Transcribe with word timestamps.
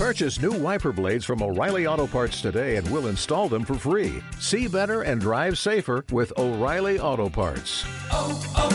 Purchase 0.00 0.40
new 0.40 0.52
wiper 0.52 0.92
blades 0.92 1.26
from 1.26 1.42
O'Reilly 1.42 1.86
Auto 1.86 2.06
Parts 2.06 2.40
today 2.40 2.76
and 2.76 2.90
we'll 2.90 3.08
install 3.08 3.50
them 3.50 3.66
for 3.66 3.74
free. 3.74 4.22
See 4.38 4.66
better 4.66 5.02
and 5.02 5.20
drive 5.20 5.58
safer 5.58 6.06
with 6.10 6.32
O'Reilly 6.38 6.98
Auto 6.98 7.28
Parts. 7.28 7.84
Oh, 8.10 8.40
oh, 8.56 8.70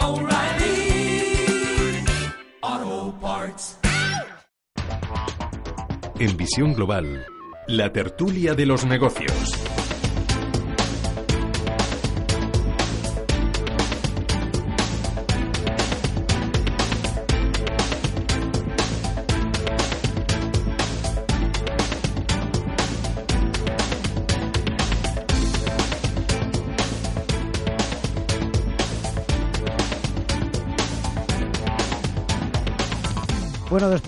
oh 0.00 0.18
O'Reilly 0.18 2.02
Auto 2.60 3.12
Parts. 3.20 3.76
En 6.18 6.36
Visión 6.36 6.74
Global, 6.74 7.24
la 7.68 7.92
tertulia 7.92 8.56
de 8.56 8.66
los 8.66 8.84
negocios. 8.84 9.81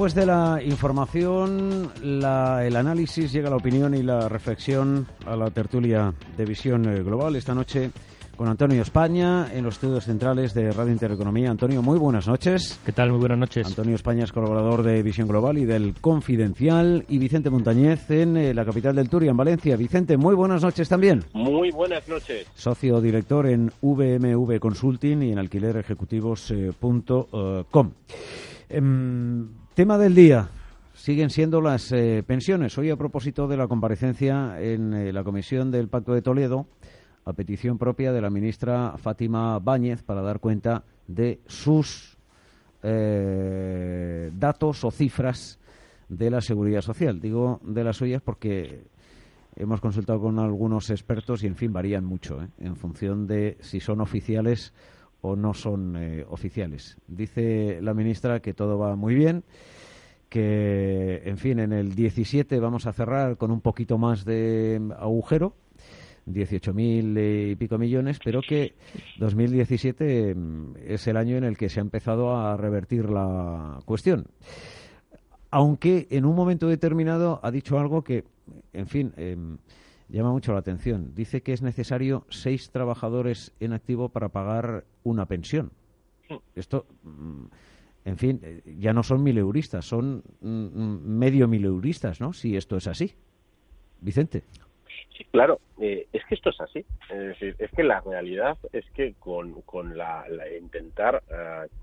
Después 0.04 0.14
de 0.22 0.26
la 0.26 0.60
información, 0.62 1.90
la- 2.02 2.66
el 2.66 2.76
análisis, 2.76 3.32
llega 3.32 3.48
la 3.48 3.56
opinión 3.56 3.94
y 3.94 4.02
la 4.02 4.28
reflexión 4.28 5.06
a 5.24 5.34
la 5.34 5.50
tertulia 5.50 6.12
de 6.36 6.44
visión 6.44 6.84
eh, 6.86 7.02
global 7.02 7.36
esta 7.36 7.54
noche 7.54 7.90
con 8.36 8.46
Antonio 8.48 8.82
España 8.82 9.46
en 9.50 9.64
los 9.64 9.76
estudios 9.76 10.04
centrales 10.04 10.52
de 10.52 10.70
Radio 10.72 10.92
Intereconomía. 10.92 11.50
Antonio, 11.50 11.80
muy 11.80 11.98
buenas 11.98 12.28
noches. 12.28 12.78
¿Qué 12.84 12.92
tal? 12.92 13.12
Muy 13.12 13.18
buenas 13.20 13.38
noches. 13.38 13.66
Antonio 13.66 13.94
España 13.94 14.24
es 14.24 14.32
colaborador 14.32 14.82
de 14.82 15.02
Visión 15.02 15.26
Global 15.26 15.56
y 15.56 15.64
del 15.64 15.94
Confidencial 15.98 17.06
y 17.08 17.16
Vicente 17.18 17.48
Montañez 17.48 18.10
en 18.10 18.36
eh, 18.36 18.52
la 18.52 18.66
capital 18.66 18.94
del 18.96 19.08
Turia, 19.08 19.30
en 19.30 19.38
Valencia. 19.38 19.74
Vicente, 19.78 20.18
muy 20.18 20.34
buenas 20.34 20.62
noches 20.62 20.86
también. 20.86 21.24
Muy 21.32 21.70
buenas 21.70 22.06
noches. 22.10 22.46
Socio 22.54 23.00
director 23.00 23.46
en 23.46 23.72
VMV 23.80 24.58
Consulting 24.60 25.22
y 25.22 25.32
en 25.32 25.38
alquilerejecutivos.com. 25.38 27.90
Em, 28.68 29.48
tema 29.74 29.98
del 29.98 30.14
día. 30.14 30.48
Siguen 30.94 31.30
siendo 31.30 31.60
las 31.60 31.90
eh, 31.90 32.22
pensiones. 32.24 32.78
Hoy, 32.78 32.90
a 32.90 32.96
propósito 32.96 33.48
de 33.48 33.56
la 33.56 33.66
comparecencia 33.66 34.60
en 34.60 34.94
eh, 34.94 35.12
la 35.12 35.24
Comisión 35.24 35.72
del 35.72 35.88
Pacto 35.88 36.14
de 36.14 36.22
Toledo, 36.22 36.68
a 37.24 37.32
petición 37.32 37.76
propia 37.76 38.12
de 38.12 38.20
la 38.20 38.30
ministra 38.30 38.96
Fátima 38.98 39.58
Báñez 39.58 40.04
para 40.04 40.22
dar 40.22 40.38
cuenta 40.38 40.84
de 41.08 41.40
sus 41.48 42.16
eh, 42.84 44.30
datos 44.38 44.84
o 44.84 44.92
cifras 44.92 45.58
de 46.08 46.30
la 46.30 46.40
seguridad 46.40 46.80
social. 46.80 47.20
Digo 47.20 47.60
de 47.64 47.82
las 47.82 47.96
suyas 47.96 48.22
porque 48.22 48.84
hemos 49.56 49.80
consultado 49.80 50.20
con 50.20 50.38
algunos 50.38 50.88
expertos 50.90 51.42
y, 51.42 51.48
en 51.48 51.56
fin, 51.56 51.72
varían 51.72 52.04
mucho 52.04 52.38
en 52.60 52.76
función 52.76 53.26
de 53.26 53.58
si 53.60 53.80
son 53.80 54.00
oficiales 54.00 54.72
o 55.24 55.36
no 55.36 55.54
son 55.54 55.96
eh, 55.96 56.26
oficiales. 56.28 56.98
Dice 57.08 57.78
la 57.80 57.94
ministra 57.94 58.40
que 58.40 58.52
todo 58.52 58.78
va 58.78 58.94
muy 58.94 59.14
bien, 59.14 59.42
que, 60.28 61.22
en 61.24 61.38
fin, 61.38 61.60
en 61.60 61.72
el 61.72 61.94
17 61.94 62.60
vamos 62.60 62.86
a 62.86 62.92
cerrar 62.92 63.38
con 63.38 63.50
un 63.50 63.62
poquito 63.62 63.96
más 63.96 64.26
de 64.26 64.78
agujero, 64.98 65.54
18.000 66.26 67.52
y 67.52 67.56
pico 67.56 67.78
millones, 67.78 68.18
pero 68.22 68.42
que 68.46 68.74
2017 69.18 70.34
mm, 70.34 70.74
es 70.88 71.06
el 71.06 71.16
año 71.16 71.38
en 71.38 71.44
el 71.44 71.56
que 71.56 71.70
se 71.70 71.80
ha 71.80 71.82
empezado 71.82 72.36
a 72.36 72.58
revertir 72.58 73.08
la 73.08 73.78
cuestión. 73.86 74.26
Aunque 75.50 76.06
en 76.10 76.26
un 76.26 76.36
momento 76.36 76.68
determinado 76.68 77.40
ha 77.42 77.50
dicho 77.50 77.78
algo 77.78 78.04
que, 78.04 78.24
en 78.74 78.88
fin, 78.88 79.14
em, 79.16 79.56
llama 80.08 80.30
mucho 80.32 80.52
la 80.52 80.58
atención. 80.60 81.14
Dice 81.14 81.42
que 81.42 81.52
es 81.52 81.62
necesario 81.62 82.24
seis 82.28 82.70
trabajadores 82.70 83.52
en 83.60 83.72
activo 83.72 84.08
para 84.08 84.28
pagar 84.28 84.84
una 85.02 85.26
pensión. 85.26 85.70
Esto, 86.54 86.86
mm, 87.02 87.44
en 88.06 88.16
fin, 88.18 88.40
eh, 88.42 88.62
ya 88.78 88.92
no 88.92 89.02
son 89.02 89.22
mileuristas, 89.22 89.84
son 89.84 90.22
mm, 90.40 90.48
mm, 90.48 91.00
medio 91.18 91.48
mileuristas, 91.48 92.20
¿no? 92.20 92.32
Si 92.32 92.56
esto 92.56 92.76
es 92.76 92.86
así. 92.86 93.14
Vicente. 94.00 94.42
Sí, 95.16 95.24
claro, 95.30 95.60
eh, 95.78 96.06
es 96.12 96.24
que 96.26 96.34
esto 96.34 96.50
es 96.50 96.60
así. 96.60 96.84
Es 97.10 97.18
decir, 97.18 97.56
es 97.58 97.70
que 97.70 97.84
la 97.84 98.00
realidad 98.00 98.58
es 98.72 98.84
que 98.94 99.14
con, 99.18 99.62
con 99.62 99.96
la, 99.96 100.28
la 100.28 100.48
intentar 100.56 101.22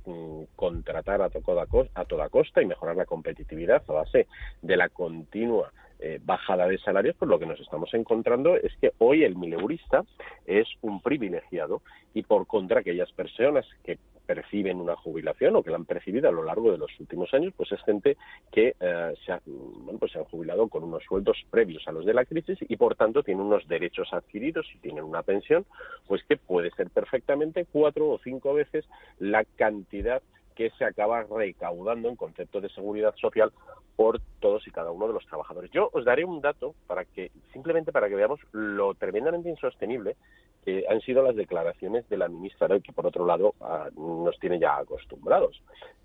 mm, 0.06 0.44
contratar 0.56 1.22
a, 1.22 1.30
toda 1.30 1.66
cos- 1.66 1.90
a 1.94 2.06
toda 2.06 2.30
costa 2.30 2.62
y 2.62 2.66
mejorar 2.66 2.96
la 2.98 3.06
competitividad 3.06 3.84
a 3.88 3.94
base 3.94 4.28
de 4.62 4.78
la 4.78 4.90
continua 4.90 5.72
eh, 6.02 6.20
bajada 6.24 6.68
de 6.68 6.78
salarios, 6.80 7.16
pues 7.18 7.30
lo 7.30 7.40
que 7.40 7.46
nos 7.46 7.60
estamos 7.60 7.94
encontrando 7.94 8.56
es 8.56 8.76
que 8.82 8.92
hoy 8.98 9.24
el 9.24 9.36
mileurista 9.36 10.04
es 10.46 10.68
un 10.82 11.02
privilegiado 11.02 11.82
y 12.14 12.24
por 12.24 12.48
contra 12.48 12.80
aquellas 12.82 13.12
personas 13.14 13.66
que 13.84 13.98
perciben 14.26 14.80
una 14.80 14.96
jubilación 14.96 15.56
o 15.56 15.64
que 15.64 15.72
la 15.72 15.76
han 15.78 15.86
percibido 15.86 16.30
a 16.30 16.32
lo 16.32 16.44
largo 16.44 16.72
de 16.72 16.78
los 16.78 16.92
últimos 17.00 17.34
años, 17.34 17.54
pues 17.58 17.72
es 17.72 17.82
gente 17.84 18.16
que 18.52 18.76
eh, 18.80 19.14
se, 19.26 19.32
ha- 19.34 19.42
bueno, 19.46 20.00
pues 20.00 20.14
se 20.14 20.20
han 20.20 20.26
jubilado 20.26 20.68
con 20.70 20.84
unos 20.84 21.04
sueldos 21.04 21.38
previos 21.50 21.86
a 21.88 21.92
los 21.92 22.06
de 22.06 22.14
la 22.14 22.24
crisis 22.26 22.58
y 22.62 22.78
por 22.78 22.96
tanto 22.96 23.24
tienen 23.24 23.46
unos 23.46 23.68
derechos 23.68 24.08
adquiridos 24.14 24.66
y 24.74 24.80
tienen 24.80 25.04
una 25.04 25.24
pensión, 25.24 25.66
pues 26.08 26.24
que 26.24 26.38
puede 26.38 26.72
ser 26.72 26.90
perfectamente 26.92 27.66
cuatro 27.72 28.10
o 28.10 28.20
cinco 28.24 28.54
veces 28.54 28.86
la 29.20 29.44
cantidad 29.58 30.22
que 30.56 30.70
se 30.72 30.86
acaba 30.86 31.24
recaudando 31.24 32.10
en 32.10 32.16
concepto 32.16 32.62
de 32.62 32.70
seguridad 32.70 33.14
social 33.16 33.52
por 33.96 34.20
todos 34.40 34.68
y 34.68 34.72
cada 34.72 34.92
uno 34.92 35.08
de 35.08 35.14
los 35.14 35.26
trabajadores. 35.26 35.72
Yo 35.72 35.90
os 35.94 36.06
daré 36.06 36.26
un 36.26 36.42
dato 36.42 36.74
para 36.88 37.06
que 37.06 37.32
simplemente 37.54 37.92
para 37.92 38.10
que 38.10 38.16
veamos 38.16 38.40
lo 38.52 38.94
tremendamente 38.96 39.50
insostenible 39.50 40.16
que 40.64 40.86
han 40.90 41.02
sido 41.02 41.24
las 41.24 41.36
declaraciones 41.36 42.08
de 42.10 42.18
la 42.18 42.28
ministra 42.28 42.80
que 42.80 42.94
por 42.94 43.08
otro 43.08 43.26
lado 43.26 43.56
ah, 43.62 43.90
nos 43.96 44.40
tiene 44.40 44.60
ya 44.60 44.78
acostumbrados. 44.78 45.62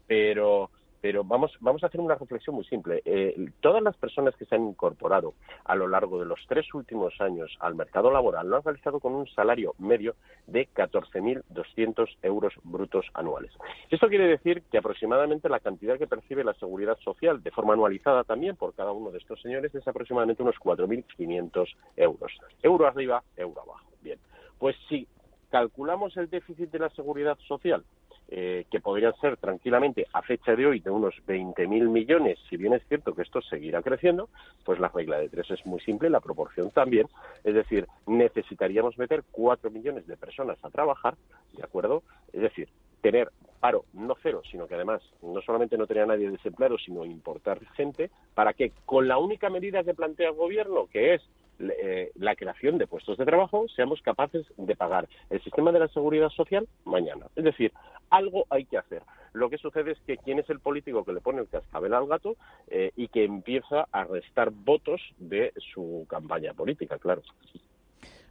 Pero 0.06 0.70
pero 1.06 1.22
vamos 1.22 1.52
vamos 1.60 1.84
a 1.84 1.86
hacer 1.86 2.00
una 2.00 2.16
reflexión 2.16 2.56
muy 2.56 2.64
simple. 2.64 3.00
Eh, 3.04 3.36
todas 3.60 3.80
las 3.80 3.96
personas 3.96 4.34
que 4.34 4.44
se 4.44 4.56
han 4.56 4.66
incorporado 4.66 5.34
a 5.64 5.76
lo 5.76 5.86
largo 5.86 6.18
de 6.18 6.24
los 6.24 6.40
tres 6.48 6.66
últimos 6.74 7.14
años 7.20 7.56
al 7.60 7.76
mercado 7.76 8.10
laboral 8.10 8.48
lo 8.50 8.56
han 8.56 8.64
realizado 8.64 8.98
con 8.98 9.14
un 9.14 9.28
salario 9.28 9.76
medio 9.78 10.16
de 10.48 10.66
14.200 10.66 12.08
euros 12.22 12.54
brutos 12.64 13.06
anuales. 13.14 13.52
Esto 13.88 14.08
quiere 14.08 14.26
decir 14.26 14.64
que 14.68 14.78
aproximadamente 14.78 15.48
la 15.48 15.60
cantidad 15.60 15.96
que 15.96 16.08
percibe 16.08 16.42
la 16.42 16.54
seguridad 16.54 16.98
social 17.04 17.40
de 17.40 17.52
forma 17.52 17.74
anualizada 17.74 18.24
también 18.24 18.56
por 18.56 18.74
cada 18.74 18.90
uno 18.90 19.12
de 19.12 19.18
estos 19.18 19.40
señores 19.40 19.72
es 19.76 19.86
aproximadamente 19.86 20.42
unos 20.42 20.56
4.500 20.56 21.68
euros. 21.98 22.32
Euro 22.64 22.84
arriba, 22.84 23.22
euro 23.36 23.62
abajo. 23.62 23.86
Bien, 24.02 24.18
pues 24.58 24.74
si 24.88 25.06
calculamos 25.52 26.16
el 26.16 26.28
déficit 26.28 26.72
de 26.72 26.80
la 26.80 26.90
seguridad 26.90 27.38
social, 27.46 27.84
eh, 28.28 28.64
que 28.70 28.80
podrían 28.80 29.14
ser 29.20 29.36
tranquilamente 29.36 30.06
a 30.12 30.22
fecha 30.22 30.56
de 30.56 30.66
hoy 30.66 30.80
de 30.80 30.90
unos 30.90 31.14
20.000 31.26 31.88
millones, 31.88 32.38
si 32.50 32.56
bien 32.56 32.72
es 32.72 32.82
cierto 32.88 33.14
que 33.14 33.22
esto 33.22 33.40
seguirá 33.42 33.82
creciendo, 33.82 34.28
pues 34.64 34.80
la 34.80 34.88
regla 34.88 35.18
de 35.18 35.28
tres 35.28 35.50
es 35.50 35.64
muy 35.64 35.80
simple, 35.80 36.10
la 36.10 36.20
proporción 36.20 36.70
también. 36.70 37.08
Es 37.44 37.54
decir, 37.54 37.86
necesitaríamos 38.06 38.98
meter 38.98 39.22
4 39.30 39.70
millones 39.70 40.06
de 40.06 40.16
personas 40.16 40.58
a 40.62 40.70
trabajar, 40.70 41.14
¿de 41.56 41.62
acuerdo? 41.62 42.02
Es 42.32 42.40
decir, 42.40 42.68
tener 43.00 43.30
paro 43.60 43.84
no 43.92 44.16
cero, 44.22 44.42
sino 44.50 44.66
que 44.66 44.74
además 44.74 45.02
no 45.22 45.40
solamente 45.40 45.78
no 45.78 45.86
tener 45.86 46.02
a 46.02 46.06
nadie 46.06 46.30
desempleado, 46.30 46.76
sino 46.78 47.04
importar 47.04 47.60
gente, 47.74 48.10
para 48.34 48.52
que 48.52 48.72
con 48.84 49.08
la 49.08 49.18
única 49.18 49.50
medida 49.50 49.84
que 49.84 49.94
plantea 49.94 50.30
el 50.30 50.34
gobierno, 50.34 50.86
que 50.86 51.14
es 51.14 51.22
eh, 51.58 52.12
la 52.14 52.34
creación 52.34 52.78
de 52.78 52.86
puestos 52.86 53.18
de 53.18 53.24
trabajo, 53.24 53.66
seamos 53.74 54.02
capaces 54.02 54.46
de 54.56 54.76
pagar 54.76 55.08
el 55.30 55.42
sistema 55.42 55.72
de 55.72 55.80
la 55.80 55.88
seguridad 55.88 56.28
social 56.30 56.68
mañana. 56.84 57.26
Es 57.34 57.44
decir, 57.44 57.72
algo 58.10 58.46
hay 58.50 58.64
que 58.64 58.78
hacer. 58.78 59.02
Lo 59.32 59.50
que 59.50 59.58
sucede 59.58 59.92
es 59.92 59.98
que 60.06 60.16
quién 60.16 60.38
es 60.38 60.48
el 60.48 60.60
político 60.60 61.04
que 61.04 61.12
le 61.12 61.20
pone 61.20 61.40
el 61.40 61.48
cascabel 61.48 61.94
al 61.94 62.06
gato 62.06 62.36
eh, 62.68 62.92
y 62.96 63.08
que 63.08 63.24
empieza 63.24 63.86
a 63.92 64.04
restar 64.04 64.50
votos 64.50 65.00
de 65.18 65.52
su 65.72 66.06
campaña 66.08 66.54
política, 66.54 66.98
claro. 66.98 67.22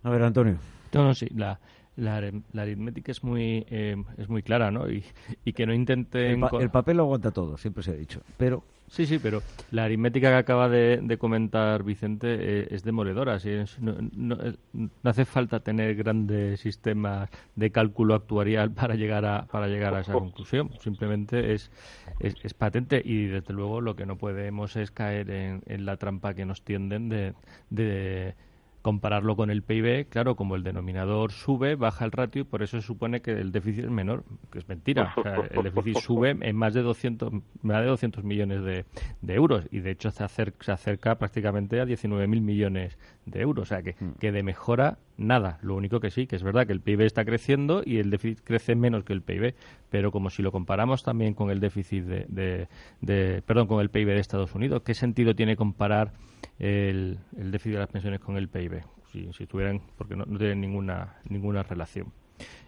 A 0.03 0.09
ver, 0.09 0.23
Antonio. 0.23 0.57
No, 0.93 1.03
no, 1.03 1.13
sí, 1.13 1.27
la, 1.35 1.59
la, 1.95 2.21
la 2.51 2.61
aritmética 2.61 3.11
es 3.11 3.23
muy, 3.23 3.65
eh, 3.69 3.95
es 4.17 4.29
muy 4.29 4.43
clara, 4.43 4.71
¿no? 4.71 4.89
Y, 4.89 5.03
y 5.43 5.53
que 5.53 5.65
no 5.65 5.73
intenten... 5.73 6.31
El, 6.33 6.39
pa- 6.39 6.49
co- 6.49 6.59
el 6.59 6.69
papel 6.69 6.97
lo 6.97 7.03
aguanta 7.03 7.31
todo, 7.31 7.57
siempre 7.57 7.83
se 7.83 7.91
ha 7.91 7.95
dicho. 7.95 8.21
Pero 8.37 8.63
Sí, 8.87 9.07
sí, 9.07 9.17
pero 9.17 9.41
la 9.71 9.85
aritmética 9.85 10.29
que 10.29 10.35
acaba 10.35 10.69
de, 10.69 10.99
de 11.01 11.17
comentar 11.17 11.81
Vicente 11.81 12.27
eh, 12.39 12.67
es 12.69 12.83
demoledora. 12.83 13.39
sí, 13.39 13.49
es- 13.49 13.79
no, 13.79 13.95
no- 14.15 14.35
eh, 14.39 14.53
no 14.73 15.09
hace 15.09 15.25
falta 15.25 15.59
tener 15.61 15.95
grandes 15.95 16.59
sistemas 16.59 17.29
de 17.55 17.71
cálculo 17.71 18.13
actuarial 18.13 18.69
para 18.71 18.93
llegar 18.93 19.25
a, 19.25 19.47
para 19.47 19.67
llegar 19.67 19.95
a 19.95 20.01
esa 20.01 20.13
conclusión. 20.13 20.69
Simplemente 20.81 21.53
es, 21.53 21.71
es, 22.19 22.35
es 22.43 22.53
patente 22.53 23.01
y, 23.03 23.25
desde 23.25 23.53
luego, 23.55 23.81
lo 23.81 23.95
que 23.95 24.05
no 24.05 24.17
podemos 24.17 24.75
es 24.75 24.91
caer 24.91 25.31
en, 25.31 25.63
en 25.65 25.85
la 25.85 25.97
trampa 25.97 26.35
que 26.35 26.45
nos 26.45 26.61
tienden 26.61 27.09
de, 27.09 27.33
de 27.71 28.35
compararlo 28.85 29.35
con 29.35 29.49
el 29.49 29.63
PIB, 29.63 30.09
claro, 30.09 30.35
como 30.35 30.55
el 30.55 30.61
denominador 30.61 31.31
sube, 31.31 31.73
baja 31.73 32.05
el 32.05 32.11
ratio 32.11 32.43
y 32.43 32.45
por 32.45 32.61
eso 32.61 32.79
se 32.79 32.85
supone 32.85 33.19
que 33.23 33.31
el 33.31 33.51
déficit 33.51 33.85
es 33.85 33.89
menor, 33.89 34.23
que 34.51 34.59
es 34.59 34.69
mentira. 34.69 35.11
el 35.49 35.63
déficit 35.63 35.97
sube 35.97 36.37
en 36.39 36.55
más 36.55 36.75
de 36.75 36.83
200, 36.83 37.33
más 37.63 37.81
de 37.81 37.87
200 37.87 38.23
millones 38.23 38.63
de, 38.63 38.85
euros 39.33 39.67
y 39.71 39.79
de 39.79 39.89
hecho 39.89 40.11
se 40.11 40.23
acerca, 40.23 40.63
se 40.65 40.71
acerca 40.71 41.17
prácticamente 41.17 41.81
a 41.81 41.85
19.000 41.85 42.27
millones 42.41 42.99
de 43.25 43.41
euros. 43.41 43.63
O 43.63 43.65
sea, 43.65 43.81
que, 43.81 43.95
mm. 43.99 44.19
que 44.19 44.31
de 44.31 44.43
mejora 44.43 44.99
nada. 45.17 45.59
Lo 45.61 45.75
único 45.75 45.99
que 45.99 46.11
sí, 46.11 46.27
que 46.27 46.35
es 46.35 46.43
verdad 46.43 46.67
que 46.67 46.73
el 46.73 46.81
PIB 46.81 47.01
está 47.01 47.25
creciendo 47.25 47.81
y 47.85 47.97
el 47.97 48.09
déficit 48.09 48.41
crece 48.43 48.75
menos 48.75 49.03
que 49.03 49.13
el 49.13 49.21
PIB, 49.21 49.55
pero 49.89 50.11
como 50.11 50.29
si 50.29 50.41
lo 50.41 50.51
comparamos 50.51 51.03
también 51.03 51.33
con 51.33 51.49
el 51.49 51.59
déficit 51.59 52.03
de, 52.03 53.41
perdón, 53.45 53.67
con 53.67 53.81
el 53.81 53.89
PIB 53.89 54.07
de 54.07 54.19
Estados 54.19 54.53
Unidos, 54.55 54.81
¿qué 54.83 54.93
sentido 54.93 55.35
tiene 55.35 55.55
comparar 55.55 56.13
el, 56.59 57.19
el 57.37 57.51
déficit 57.51 57.73
de 57.73 57.79
las 57.79 57.89
pensiones 57.89 58.19
con 58.19 58.37
el 58.37 58.49
PIB? 58.49 58.81
Si, 59.11 59.31
si 59.33 59.45
tuvieran, 59.45 59.81
porque 59.97 60.15
no, 60.15 60.25
tienen 60.25 60.61
ninguna 60.61 61.15
ninguna 61.29 61.63
relación. 61.63 62.11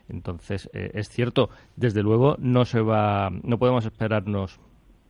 Entonces, 0.09 0.69
eh, 0.73 0.91
es 0.93 1.09
cierto, 1.09 1.50
desde 1.75 2.01
luego 2.01 2.38
no 2.39 2.63
se 2.63 2.79
va, 2.79 3.29
no 3.43 3.59
podemos 3.59 3.85
esperarnos 3.85 4.59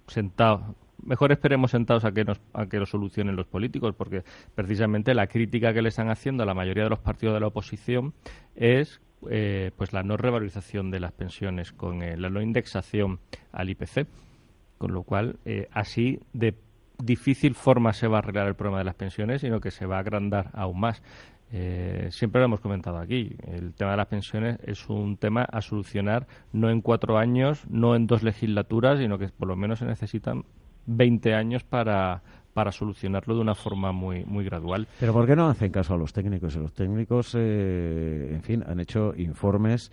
sentados 0.08 0.62
mejor 1.04 1.32
esperemos 1.32 1.72
sentados 1.72 2.06
a 2.06 2.12
que, 2.12 2.24
nos, 2.24 2.42
a 2.54 2.68
que 2.68 2.80
lo 2.80 2.86
solucionen 2.86 3.36
los 3.36 3.48
políticos, 3.48 3.94
porque 3.96 4.24
precisamente 4.56 5.14
la 5.14 5.28
crítica 5.28 5.74
que 5.74 5.82
le 5.82 5.90
están 5.90 6.10
haciendo 6.10 6.44
a 6.44 6.46
la 6.46 6.54
mayoría 6.54 6.84
de 6.84 6.90
los 6.90 7.00
partidos 7.00 7.34
de 7.34 7.40
la 7.40 7.48
oposición 7.48 8.14
es 8.56 9.02
eh, 9.30 9.72
pues 9.76 9.94
la 9.94 10.04
no 10.04 10.16
revalorización 10.16 10.92
de 10.92 11.00
las 11.00 11.12
pensiones 11.12 11.72
con 11.72 12.04
eh, 12.04 12.18
la 12.18 12.30
no 12.30 12.40
indexación 12.42 13.20
al 13.52 13.70
IPC, 13.70 14.06
con 14.78 14.94
lo 14.94 15.02
cual 15.04 15.38
eh, 15.44 15.68
así 15.72 16.20
de 16.34 16.54
difícil 17.00 17.56
forma 17.56 17.94
se 17.94 18.08
va 18.08 18.18
a 18.18 18.20
arreglar 18.20 18.48
el 18.48 18.56
problema 18.56 18.80
de 18.80 18.84
las 18.84 18.96
pensiones, 18.96 19.42
sino 19.42 19.60
que 19.60 19.72
se 19.72 19.88
va 19.88 19.98
a 19.98 20.00
agrandar 20.00 20.52
aún 20.54 20.80
más. 20.80 21.02
siempre 22.10 22.40
lo 22.42 22.46
hemos 22.46 22.60
comentado 22.60 22.98
aquí. 22.98 23.36
El 23.48 23.74
tema 23.74 23.92
de 23.92 23.98
las 23.98 24.08
pensiones 24.08 24.60
es 24.64 24.88
un 24.90 25.18
tema 25.18 25.44
a 25.44 25.62
solucionar 25.62 26.28
no 26.54 26.70
en 26.70 26.82
cuatro 26.82 27.18
años, 27.18 27.66
no 27.70 27.96
en 27.96 28.06
dos 28.06 28.22
legislaturas, 28.24 29.00
sino 29.00 29.18
que 29.18 29.30
por 29.30 29.48
lo 29.48 29.56
menos 29.56 29.80
se 29.80 29.86
necesitan 29.86 30.44
20 30.88 31.34
años 31.34 31.64
para, 31.64 32.22
para 32.58 32.72
solucionarlo 32.72 33.36
de 33.36 33.42
una 33.42 33.54
forma 33.54 33.92
muy, 33.92 34.26
muy 34.26 34.44
gradual. 34.44 34.88
Pero 35.00 35.14
¿por 35.14 35.28
qué 35.28 35.36
no 35.36 35.48
hacen 35.48 35.72
caso 35.72 35.94
a 35.94 35.98
los 35.98 36.12
técnicos? 36.12 36.56
Los 36.56 36.74
técnicos, 36.74 37.36
eh, 37.38 38.32
en 38.34 38.42
fin, 38.42 38.64
han 38.66 38.80
hecho 38.80 39.14
informes 39.16 39.92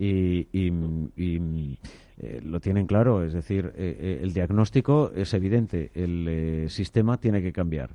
y, 0.00 0.48
eh, 1.14 2.40
lo 2.42 2.58
tienen 2.58 2.88
claro. 2.88 3.24
Es 3.24 3.32
decir, 3.32 3.72
eh, 3.76 4.18
el 4.20 4.32
diagnóstico 4.32 5.12
es 5.14 5.32
evidente. 5.32 5.92
El 5.94 6.68
sistema 6.70 7.18
tiene 7.18 7.40
que 7.40 7.52
cambiar. 7.52 7.90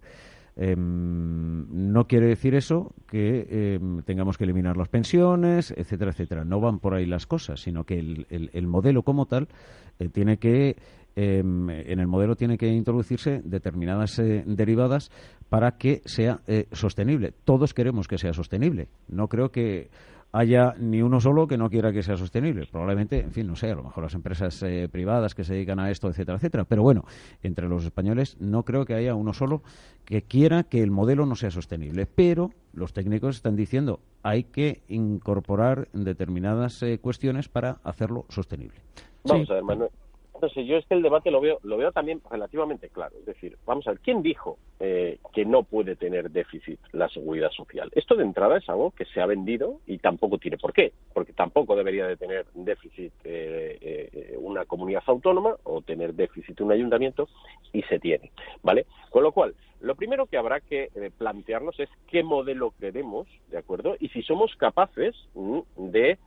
Em, 0.55 1.91
no 1.91 2.07
quiere 2.07 2.27
decir 2.27 2.55
eso 2.55 2.93
que 3.07 3.75
em, 3.75 4.01
tengamos 4.03 4.37
que 4.37 4.45
eliminar 4.45 4.77
las 4.77 4.87
pensiones, 4.87 5.73
etcétera, 5.75 6.11
etcétera. 6.11 6.45
No 6.45 6.61
van 6.61 6.79
por 6.79 6.93
ahí 6.93 7.05
las 7.05 7.27
cosas, 7.27 7.59
sino 7.59 7.83
que 7.83 7.99
el, 7.99 8.25
el 8.29 8.67
modelo 8.67 9.03
como 9.03 9.25
tal 9.25 9.49
tiene 10.13 10.37
que 10.37 10.77
Em, 11.19 11.67
en 11.71 11.99
el 11.99 12.05
modelo 12.05 12.35
tiene 12.35 12.59
que 12.59 12.67
introducirse 12.67 13.41
determinadas 13.43 14.19
eh, 14.19 14.43
derivadas 14.45 15.09
para 15.49 15.71
que 15.71 16.03
sea 16.05 16.41
eh, 16.45 16.67
sostenible. 16.71 17.33
Todos 17.43 17.73
queremos 17.73 18.07
que 18.07 18.19
sea 18.19 18.33
sostenible. 18.33 18.87
No 19.07 19.27
creo 19.27 19.49
que 19.49 19.89
haya 20.31 20.75
ni 20.77 21.01
uno 21.01 21.19
solo 21.19 21.47
que 21.47 21.57
no 21.57 21.71
quiera 21.71 21.91
que 21.91 22.03
sea 22.03 22.17
sostenible. 22.17 22.67
Probablemente, 22.71 23.19
en 23.19 23.31
fin, 23.31 23.47
no 23.47 23.55
sé, 23.55 23.71
a 23.71 23.75
lo 23.75 23.83
mejor 23.83 24.03
las 24.03 24.13
empresas 24.13 24.61
eh, 24.61 24.87
privadas 24.91 25.33
que 25.33 25.43
se 25.43 25.55
dedican 25.55 25.79
a 25.79 25.89
esto, 25.89 26.07
etcétera, 26.07 26.37
etcétera. 26.37 26.65
Pero 26.65 26.83
bueno, 26.83 27.03
entre 27.41 27.67
los 27.67 27.83
españoles 27.83 28.37
no 28.39 28.61
creo 28.61 28.85
que 28.85 28.93
haya 28.93 29.15
uno 29.15 29.33
solo 29.33 29.63
que 30.05 30.21
quiera 30.21 30.65
que 30.65 30.83
el 30.83 30.91
modelo 30.91 31.25
no 31.25 31.33
sea 31.33 31.49
sostenible. 31.49 32.05
Pero 32.05 32.51
los 32.73 32.93
técnicos 32.93 33.37
están 33.37 33.55
diciendo 33.55 34.01
hay 34.21 34.43
que 34.43 34.83
incorporar 34.87 35.87
determinadas 35.93 36.85
cuestiones 37.01 37.49
para 37.49 37.79
hacerlo 37.83 38.25
sostenible. 38.29 38.81
Vamos 39.23 39.49
a 39.49 39.55
ver, 39.55 39.63
Manuel 39.63 39.89
entonces 40.37 40.67
yo 40.67 40.77
es 40.77 40.85
que 40.85 40.93
el 40.93 41.01
debate 41.01 41.31
lo 41.31 41.41
veo, 41.41 41.59
lo 41.63 41.77
veo 41.77 41.91
también 41.91 42.21
relativamente 42.29 42.89
claro. 42.89 43.15
Es 43.17 43.25
decir, 43.25 43.57
vamos 43.65 43.87
a 43.87 43.91
ver, 43.91 43.99
¿quién 44.01 44.21
dijo 44.21 44.59
eh, 44.79 45.17
que 45.33 45.45
no 45.45 45.63
puede 45.63 45.95
tener 45.95 46.29
déficit 46.29 46.79
la 46.91 47.09
seguridad 47.09 47.49
social? 47.49 47.89
Esto 47.95 48.15
de 48.15 48.23
entrada 48.23 48.59
es 48.59 48.69
algo 48.69 48.91
que 48.91 49.05
se 49.05 49.19
ha 49.19 49.25
vendido 49.25 49.79
y 49.87 49.97
tampoco 49.97 50.37
tiene 50.37 50.59
por 50.59 50.73
qué, 50.73 50.93
porque 51.11 51.33
tampoco 51.33 51.75
debería 51.75 52.05
de 52.05 52.17
tener 52.17 52.45
déficit 52.53 53.13
eh, 53.23 53.79
eh, 53.81 54.37
una 54.37 54.65
comunidad 54.65 55.01
autónoma 55.07 55.55
o 55.63 55.81
tener 55.81 56.13
déficit 56.13 56.61
un 56.61 56.71
ayuntamiento 56.71 57.27
y 57.73 57.81
se 57.83 57.97
tiene, 57.97 58.31
¿vale? 58.61 58.85
Con 59.09 59.23
lo 59.23 59.31
cual, 59.31 59.55
lo 59.81 59.95
primero 59.95 60.27
que 60.27 60.37
habrá 60.37 60.59
que 60.59 60.91
plantearnos 61.17 61.79
es 61.79 61.89
qué 62.07 62.21
modelo 62.21 62.75
queremos, 62.79 63.27
¿de 63.49 63.57
acuerdo? 63.57 63.95
Y 63.99 64.09
si 64.09 64.21
somos 64.21 64.55
capaces 64.55 65.15
mm, 65.33 65.61
de 65.77 66.19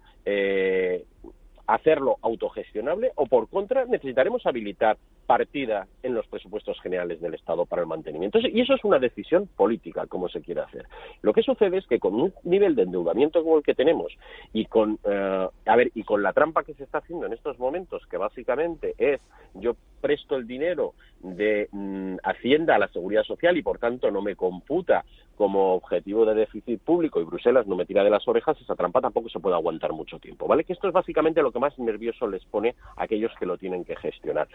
hacerlo 1.66 2.18
autogestionable 2.22 3.12
o 3.16 3.26
por 3.26 3.48
contra 3.48 3.84
necesitaremos 3.84 4.46
habilitar 4.46 4.96
partida 5.26 5.86
en 6.02 6.14
los 6.14 6.26
presupuestos 6.26 6.80
generales 6.80 7.20
del 7.20 7.34
Estado 7.34 7.64
para 7.64 7.82
el 7.82 7.88
mantenimiento. 7.88 8.40
Y 8.40 8.60
eso 8.60 8.74
es 8.74 8.84
una 8.84 8.98
decisión 8.98 9.48
política, 9.56 10.06
como 10.06 10.28
se 10.28 10.40
quiere 10.40 10.62
hacer. 10.62 10.86
Lo 11.22 11.32
que 11.32 11.42
sucede 11.42 11.78
es 11.78 11.86
que 11.86 12.00
con 12.00 12.14
un 12.14 12.34
nivel 12.42 12.74
de 12.74 12.82
endeudamiento 12.82 13.42
como 13.44 13.58
el 13.58 13.62
que 13.62 13.74
tenemos 13.74 14.12
y 14.52 14.64
con, 14.64 14.98
eh, 15.04 15.48
a 15.66 15.76
ver, 15.76 15.92
y 15.94 16.02
con 16.02 16.22
la 16.24 16.32
trampa 16.32 16.64
que 16.64 16.74
se 16.74 16.82
está 16.82 16.98
haciendo 16.98 17.26
en 17.26 17.32
estos 17.32 17.60
momentos, 17.60 18.04
que 18.06 18.16
básicamente 18.16 18.94
es 18.98 19.20
yo 19.54 19.76
presto 20.00 20.36
el 20.36 20.46
dinero 20.46 20.94
de 21.20 21.68
mm, 21.70 22.16
Hacienda 22.22 22.76
a 22.76 22.78
la 22.78 22.88
Seguridad 22.88 23.22
Social 23.24 23.56
y 23.56 23.62
por 23.62 23.78
tanto 23.78 24.10
no 24.10 24.22
me 24.22 24.36
computa 24.36 25.04
como 25.36 25.74
objetivo 25.74 26.26
de 26.26 26.34
déficit 26.34 26.82
público 26.82 27.20
y 27.20 27.24
Bruselas 27.24 27.66
no 27.66 27.74
me 27.74 27.86
tira 27.86 28.04
de 28.04 28.10
las 28.10 28.28
orejas, 28.28 28.60
esa 28.60 28.76
trampa 28.76 29.00
tampoco 29.00 29.30
se 29.30 29.40
puede 29.40 29.56
aguantar 29.56 29.92
mucho 29.92 30.18
tiempo, 30.18 30.46
¿vale? 30.46 30.64
Que 30.64 30.74
esto 30.74 30.86
es 30.86 30.92
básicamente 30.92 31.40
lo 31.40 31.50
que 31.50 31.58
más 31.58 31.78
nervioso 31.78 32.26
les 32.26 32.44
pone 32.44 32.74
a 32.96 33.04
aquellos 33.04 33.32
que 33.38 33.46
lo 33.46 33.56
tienen 33.56 33.84
que 33.84 33.96
gestionar. 33.96 34.48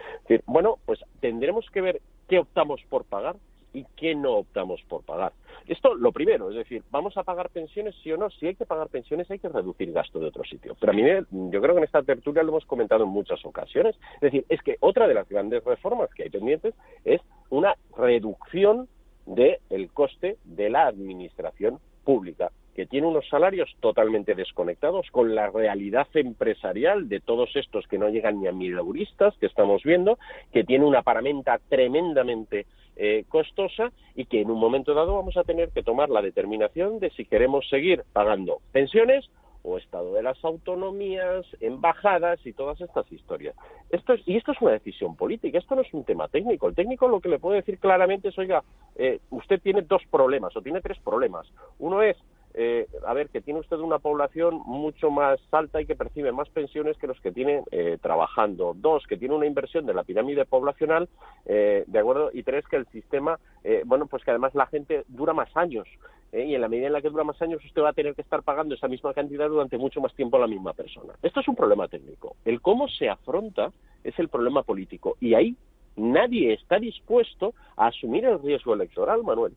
bueno, 0.45 0.77
pues 0.85 0.99
tendremos 1.21 1.67
que 1.71 1.81
ver 1.81 2.01
qué 2.27 2.37
optamos 2.37 2.81
por 2.87 3.03
pagar 3.05 3.35
y 3.75 3.85
qué 3.97 4.15
no 4.15 4.37
optamos 4.37 4.81
por 4.87 5.03
pagar. 5.03 5.33
Esto 5.67 5.95
lo 5.95 6.11
primero, 6.11 6.49
es 6.49 6.55
decir, 6.55 6.83
¿vamos 6.91 7.17
a 7.17 7.23
pagar 7.23 7.49
pensiones 7.49 7.93
sí 8.01 8.11
o 8.11 8.17
no? 8.17 8.29
Si 8.29 8.47
hay 8.47 8.55
que 8.55 8.65
pagar 8.65 8.87
pensiones 8.87 9.29
hay 9.29 9.39
que 9.39 9.49
reducir 9.49 9.91
gasto 9.91 10.19
de 10.19 10.27
otro 10.27 10.43
sitio. 10.43 10.75
Pero 10.79 10.91
a 10.91 10.95
mí 10.95 11.03
yo 11.51 11.61
creo 11.61 11.73
que 11.73 11.79
en 11.79 11.83
esta 11.83 12.03
tertulia 12.03 12.43
lo 12.43 12.49
hemos 12.49 12.65
comentado 12.65 13.03
en 13.03 13.09
muchas 13.09 13.43
ocasiones. 13.45 13.95
Es 14.15 14.21
decir, 14.21 14.45
es 14.47 14.61
que 14.61 14.77
otra 14.79 15.07
de 15.07 15.13
las 15.13 15.27
grandes 15.27 15.63
reformas 15.63 16.09
que 16.13 16.23
hay 16.23 16.29
pendientes 16.29 16.73
es 17.03 17.21
una 17.49 17.75
reducción 17.97 18.87
del 19.25 19.91
coste 19.91 20.37
de 20.45 20.69
la 20.69 20.87
administración 20.87 21.79
pública, 22.03 22.51
que 22.75 22.85
tiene 22.85 23.07
unos 23.07 23.27
salarios 23.29 23.73
totalmente 23.79 24.35
desconectados 24.35 25.09
con 25.11 25.33
la 25.33 25.49
realidad 25.49 26.07
empresarial 26.13 27.09
de 27.09 27.19
todos 27.19 27.49
estos 27.55 27.87
que 27.87 27.97
no 27.97 28.09
llegan 28.09 28.39
ni 28.39 28.47
a 28.47 28.51
mil 28.51 28.77
euristas 28.77 29.35
que 29.39 29.47
estamos 29.47 29.81
viendo, 29.83 30.19
que 30.53 30.63
tiene 30.63 30.85
una 30.85 31.01
paramenta 31.01 31.59
tremendamente 31.69 32.67
eh, 32.95 33.25
costosa 33.27 33.91
y 34.15 34.25
que 34.25 34.41
en 34.41 34.49
un 34.49 34.59
momento 34.59 34.93
dado 34.93 35.15
vamos 35.15 35.37
a 35.37 35.43
tener 35.43 35.69
que 35.69 35.83
tomar 35.83 36.09
la 36.09 36.21
determinación 36.21 36.99
de 36.99 37.09
si 37.11 37.25
queremos 37.25 37.67
seguir 37.69 38.03
pagando 38.13 38.59
pensiones 38.71 39.29
o 39.65 39.77
Estado 39.77 40.13
de 40.13 40.21
las 40.21 40.43
autonomías, 40.45 41.45
embajadas 41.59 42.39
y 42.45 42.53
todas 42.53 42.79
estas 42.81 43.11
historias. 43.11 43.55
Esto 43.89 44.13
es, 44.13 44.21
y 44.27 44.37
esto 44.37 44.51
es 44.51 44.61
una 44.61 44.71
decisión 44.71 45.15
política, 45.15 45.57
esto 45.57 45.75
no 45.75 45.81
es 45.81 45.93
un 45.93 46.03
tema 46.03 46.27
técnico. 46.27 46.67
El 46.67 46.75
técnico 46.75 47.07
lo 47.07 47.19
que 47.19 47.29
le 47.29 47.39
puede 47.39 47.57
decir 47.57 47.79
claramente 47.79 48.29
es, 48.29 48.37
oiga, 48.37 48.63
eh, 48.95 49.19
usted 49.31 49.59
tiene 49.59 49.81
dos 49.81 50.03
problemas 50.11 50.55
o 50.55 50.61
tiene 50.61 50.81
tres 50.81 50.99
problemas. 50.99 51.47
Uno 51.79 52.03
es 52.03 52.15
eh, 52.57 52.87
a 53.05 53.13
ver, 53.13 53.27
que 53.29 53.41
tiene 53.41 53.59
usted 53.59 53.77
una 53.77 53.99
población 53.99 54.61
mucho 54.65 55.11
más 55.11 55.39
alta 55.51 55.81
y 55.81 55.85
que 55.85 55.95
percibe 55.95 56.31
más 56.31 56.47
pensiones 56.47 56.97
que 56.97 57.07
los 57.07 57.19
que 57.19 57.33
tiene 57.33 57.63
eh, 57.69 57.97
trabajando. 58.01 58.73
Dos, 58.73 59.05
que 59.07 59.17
tiene 59.17 59.35
una 59.35 59.45
inversión 59.45 59.85
de 59.85 59.93
la 59.93 60.05
pirámide 60.05 60.45
poblacional, 60.45 61.09
eh, 61.45 61.83
¿de 61.85 61.99
acuerdo? 61.99 62.29
Y 62.33 62.43
tres, 62.43 62.65
que 62.69 62.77
el 62.77 62.87
sistema, 62.87 63.39
bueno, 63.85 64.05
pues 64.05 64.23
que 64.23 64.31
además 64.31 64.55
la 64.55 64.67
gente 64.67 65.03
dura 65.07 65.33
más 65.33 65.49
años. 65.57 65.87
y 66.31 66.55
en 66.55 66.61
la 66.61 66.69
medida 66.69 66.87
en 66.87 66.93
la 66.93 67.01
que 67.01 67.09
dura 67.09 67.23
más 67.25 67.41
años, 67.41 67.63
usted 67.65 67.81
va 67.81 67.89
a 67.89 67.93
tener 67.93 68.15
que 68.15 68.21
estar 68.21 68.41
pagando 68.43 68.75
esa 68.75 68.87
misma 68.87 69.13
cantidad 69.13 69.49
durante 69.49 69.77
mucho 69.77 69.99
más 69.99 70.13
tiempo 70.13 70.37
a 70.37 70.41
la 70.41 70.47
misma 70.47 70.73
persona. 70.73 71.13
Esto 71.21 71.41
es 71.41 71.47
un 71.47 71.55
problema 71.55 71.87
técnico. 71.89 72.37
El 72.45 72.61
cómo 72.61 72.87
se 72.87 73.09
afronta 73.09 73.71
es 74.03 74.17
el 74.17 74.29
problema 74.29 74.63
político. 74.63 75.17
Y 75.19 75.33
ahí 75.33 75.55
nadie 75.97 76.53
está 76.53 76.79
dispuesto 76.79 77.53
a 77.75 77.87
asumir 77.87 78.25
el 78.25 78.41
riesgo 78.41 78.73
electoral, 78.73 79.23
Manuel. 79.23 79.53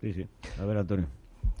Sí, 0.00 0.12
sí. 0.12 0.26
A 0.60 0.66
ver, 0.66 0.78
Antonio. 0.78 1.06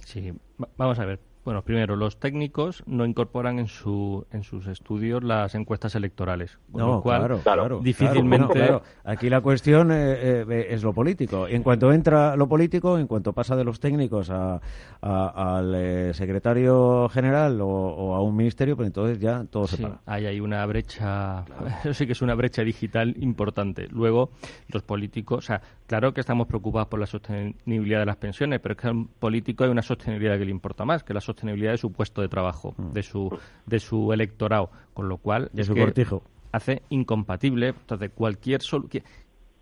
Sí, 0.04 0.32
vamos 0.76 0.98
a 0.98 1.04
ver. 1.04 1.33
Bueno, 1.44 1.60
primero, 1.62 1.94
los 1.94 2.18
técnicos 2.18 2.82
no 2.86 3.04
incorporan 3.04 3.58
en, 3.58 3.66
su, 3.66 4.26
en 4.32 4.44
sus 4.44 4.66
estudios 4.66 5.22
las 5.22 5.54
encuestas 5.54 5.94
electorales. 5.94 6.58
Con 6.72 6.80
No, 6.80 6.86
lo 6.94 7.02
cual, 7.02 7.18
claro, 7.20 7.40
claro. 7.42 7.80
difícilmente- 7.80 8.54
claro, 8.54 8.80
claro. 8.80 8.82
Aquí 9.04 9.28
la 9.28 9.42
cuestión 9.42 9.92
eh, 9.92 10.44
eh, 10.48 10.66
es 10.70 10.82
lo 10.82 10.94
político. 10.94 11.46
En 11.46 11.62
cuanto 11.62 11.92
entra 11.92 12.34
lo 12.34 12.48
político, 12.48 12.98
en 12.98 13.06
cuanto 13.06 13.34
pasa 13.34 13.56
de 13.56 13.64
los 13.64 13.78
técnicos 13.78 14.30
a, 14.30 14.58
a- 15.02 15.56
al 15.58 15.74
eh, 15.74 16.14
secretario 16.14 17.10
general 17.10 17.60
o, 17.60 17.68
o 17.68 18.14
a 18.14 18.22
un 18.22 18.34
ministerio, 18.36 18.74
pues 18.74 18.86
entonces 18.86 19.18
ya 19.20 19.44
todo 19.44 19.66
se 19.66 19.82
para. 19.82 20.00
hay 20.06 20.24
ahí 20.24 20.40
una 20.40 20.64
brecha, 20.64 21.44
eso 21.84 21.92
sí 21.92 22.06
que 22.06 22.12
es 22.12 22.22
una 22.22 22.34
brecha 22.34 22.62
digital 22.62 23.14
importante. 23.20 23.86
Luego, 23.88 24.30
los 24.68 24.82
políticos, 24.82 25.38
o 25.38 25.42
sea, 25.46 25.60
claro 25.86 26.14
que 26.14 26.22
estamos 26.22 26.46
preocupados 26.46 26.88
por 26.88 27.00
la 27.00 27.06
sostenibilidad 27.06 28.00
de 28.00 28.06
las 28.06 28.16
pensiones, 28.16 28.60
pero 28.60 28.72
es 28.72 28.80
que 28.80 28.88
al 28.88 29.06
político 29.18 29.64
hay 29.64 29.70
una 29.70 29.82
sostenibilidad 29.82 30.38
que 30.38 30.46
le 30.46 30.50
importa 30.50 30.86
más, 30.86 31.02
que 31.04 31.12
la 31.12 31.20
sostenibilidad 31.20 31.33
de 31.36 31.78
su 31.78 31.92
puesto 31.92 32.20
de 32.22 32.28
trabajo, 32.28 32.74
de 32.78 33.02
su 33.02 33.36
de 33.66 33.80
su 33.80 34.12
electorado, 34.12 34.70
con 34.92 35.08
lo 35.08 35.18
cual 35.18 35.44
Mm. 35.52 35.56
De 35.56 35.62
es 35.62 35.68
su 35.68 35.74
cortijo. 35.74 36.22
hace 36.52 36.82
incompatible, 36.90 37.68
entonces 37.68 38.10
cualquier 38.14 38.60
solu- 38.60 38.88
qui- 38.88 39.02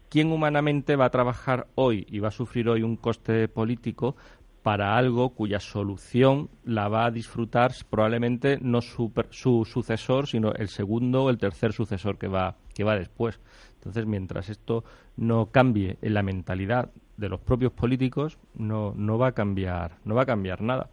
¿Quién 0.08 0.30
humanamente 0.30 0.94
va 0.94 1.06
a 1.06 1.10
trabajar 1.10 1.68
hoy 1.74 2.06
y 2.10 2.18
va 2.18 2.28
a 2.28 2.32
sufrir 2.32 2.68
hoy 2.68 2.82
un 2.82 2.96
coste 2.96 3.48
político 3.48 4.14
para 4.62 4.96
algo 4.98 5.30
cuya 5.30 5.58
solución 5.58 6.50
la 6.64 6.88
va 6.88 7.06
a 7.06 7.10
disfrutar 7.10 7.72
probablemente 7.88 8.58
no 8.60 8.82
su, 8.82 9.10
su 9.30 9.64
sucesor, 9.64 10.26
sino 10.26 10.52
el 10.52 10.68
segundo 10.68 11.24
o 11.24 11.30
el 11.30 11.38
tercer 11.38 11.72
sucesor 11.72 12.18
que 12.18 12.28
va, 12.28 12.56
que 12.74 12.84
va 12.84 12.94
después? 12.94 13.40
Entonces, 13.76 14.04
mientras 14.06 14.50
esto 14.50 14.84
no 15.16 15.46
cambie 15.46 15.96
en 16.02 16.12
la 16.14 16.22
mentalidad 16.22 16.90
de 17.16 17.28
los 17.30 17.40
propios 17.40 17.72
políticos, 17.72 18.38
no, 18.54 18.92
no 18.94 19.16
va 19.16 19.28
a 19.28 19.32
cambiar, 19.32 19.96
no 20.04 20.14
va 20.14 20.22
a 20.22 20.26
cambiar 20.26 20.60
nada. 20.60 20.90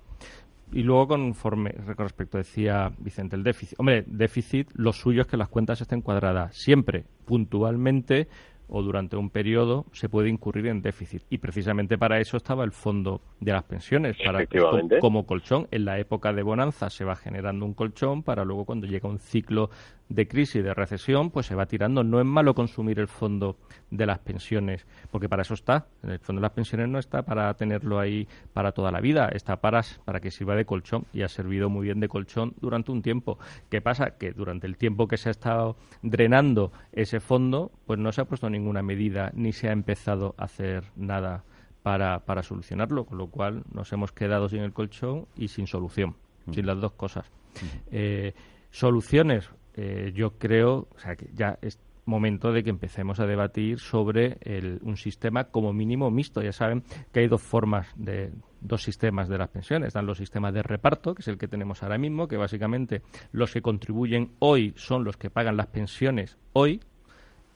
Y 0.71 0.83
luego, 0.83 1.07
conforme 1.07 1.73
con 1.73 2.05
respecto, 2.05 2.37
decía 2.37 2.91
Vicente, 2.99 3.35
el 3.35 3.43
déficit. 3.43 3.79
Hombre, 3.79 4.03
déficit, 4.07 4.69
lo 4.73 4.93
suyo 4.93 5.21
es 5.21 5.27
que 5.27 5.37
las 5.37 5.49
cuentas 5.49 5.81
estén 5.81 6.01
cuadradas. 6.01 6.55
Siempre, 6.55 7.05
puntualmente 7.25 8.27
o 8.71 8.83
durante 8.83 9.17
un 9.17 9.31
periodo, 9.31 9.87
se 9.93 10.09
puede 10.09 10.29
incurrir 10.29 10.67
en 10.67 10.81
déficit. 10.81 11.23
Y 11.29 11.39
precisamente 11.39 11.97
para 11.97 12.19
eso 12.19 12.37
estaba 12.37 12.63
el 12.63 12.71
fondo 12.71 13.21
de 13.39 13.51
las 13.51 13.63
pensiones. 13.63 14.15
Para, 14.23 14.45
como, 14.45 14.89
como 14.99 15.25
colchón. 15.25 15.67
En 15.71 15.85
la 15.85 15.97
época 15.97 16.33
de 16.33 16.43
bonanza 16.43 16.89
se 16.91 17.03
va 17.03 17.15
generando 17.15 17.65
un 17.65 17.73
colchón 17.73 18.21
para 18.21 18.45
luego, 18.45 18.65
cuando 18.65 18.85
llega 18.85 19.09
un 19.09 19.17
ciclo 19.17 19.71
de 20.09 20.27
crisis, 20.27 20.63
de 20.63 20.73
recesión, 20.73 21.29
pues 21.29 21.45
se 21.45 21.55
va 21.55 21.67
tirando. 21.67 22.03
No 22.03 22.19
es 22.19 22.25
malo 22.25 22.53
consumir 22.53 22.99
el 22.99 23.07
fondo 23.07 23.57
de 23.91 24.05
las 24.05 24.19
pensiones, 24.19 24.85
porque 25.11 25.29
para 25.29 25.43
eso 25.43 25.53
está. 25.53 25.87
El 26.03 26.19
fondo 26.19 26.41
de 26.41 26.45
las 26.45 26.51
pensiones 26.51 26.89
no 26.89 26.99
está 26.99 27.21
para 27.21 27.53
tenerlo 27.53 27.99
ahí 27.99 28.27
para 28.53 28.71
toda 28.71 28.91
la 28.91 28.99
vida, 28.99 29.29
está 29.29 29.57
para, 29.61 29.81
para 30.03 30.19
que 30.19 30.31
sirva 30.31 30.55
de 30.55 30.65
colchón 30.65 31.05
y 31.13 31.21
ha 31.21 31.27
servido 31.27 31.69
muy 31.69 31.85
bien 31.85 31.99
de 31.99 32.07
colchón 32.07 32.53
durante 32.59 32.91
un 32.91 33.01
tiempo. 33.01 33.37
¿Qué 33.69 33.81
pasa? 33.81 34.17
Que 34.17 34.31
durante 34.31 34.67
el 34.67 34.77
tiempo 34.77 35.07
que 35.07 35.17
se 35.17 35.29
ha 35.29 35.31
estado 35.31 35.77
drenando 36.01 36.71
ese 36.91 37.19
fondo, 37.19 37.71
pues 37.85 37.99
no 37.99 38.11
se 38.11 38.21
ha 38.21 38.25
puesto 38.25 38.49
ninguna 38.49 38.81
medida 38.81 39.31
ni 39.35 39.53
se 39.53 39.69
ha 39.69 39.71
empezado 39.71 40.33
a 40.37 40.45
hacer 40.45 40.85
nada 40.95 41.43
para, 41.83 42.19
para 42.25 42.43
solucionarlo, 42.43 43.05
con 43.05 43.17
lo 43.17 43.27
cual 43.27 43.63
nos 43.71 43.93
hemos 43.93 44.11
quedado 44.11 44.49
sin 44.49 44.61
el 44.61 44.73
colchón 44.73 45.27
y 45.35 45.49
sin 45.49 45.67
solución, 45.67 46.15
sin 46.51 46.65
las 46.65 46.79
dos 46.79 46.93
cosas. 46.93 47.25
Eh, 47.91 48.33
soluciones, 48.71 49.49
eh, 49.81 50.11
yo 50.13 50.31
creo, 50.37 50.87
o 50.93 50.99
sea, 50.99 51.15
que 51.15 51.29
ya 51.33 51.57
es 51.61 51.79
momento 52.05 52.51
de 52.51 52.63
que 52.63 52.69
empecemos 52.69 53.19
a 53.19 53.25
debatir 53.27 53.79
sobre 53.79 54.37
el- 54.41 54.79
un 54.81 54.97
sistema 54.97 55.43
como 55.45 55.71
mínimo 55.73 56.09
mixto. 56.11 56.41
Ya 56.41 56.51
saben 56.51 56.83
que 57.13 57.19
hay 57.21 57.27
dos 57.27 57.41
formas 57.41 57.87
de 57.95 58.31
dos 58.61 58.81
sistemas 58.83 59.29
de 59.29 59.37
las 59.37 59.47
pensiones. 59.49 59.87
Están 59.87 60.05
los 60.05 60.17
sistemas 60.17 60.53
de 60.53 60.63
reparto, 60.63 61.13
que 61.15 61.21
es 61.21 61.27
el 61.29 61.37
que 61.37 61.47
tenemos 61.47 61.81
ahora 61.83 61.97
mismo, 61.97 62.27
que 62.27 62.35
básicamente 62.35 63.03
los 63.31 63.53
que 63.53 63.61
contribuyen 63.61 64.31
hoy 64.39 64.73
son 64.75 65.03
los 65.03 65.15
que 65.17 65.29
pagan 65.29 65.55
las 65.55 65.67
pensiones 65.67 66.35
hoy, 66.53 66.81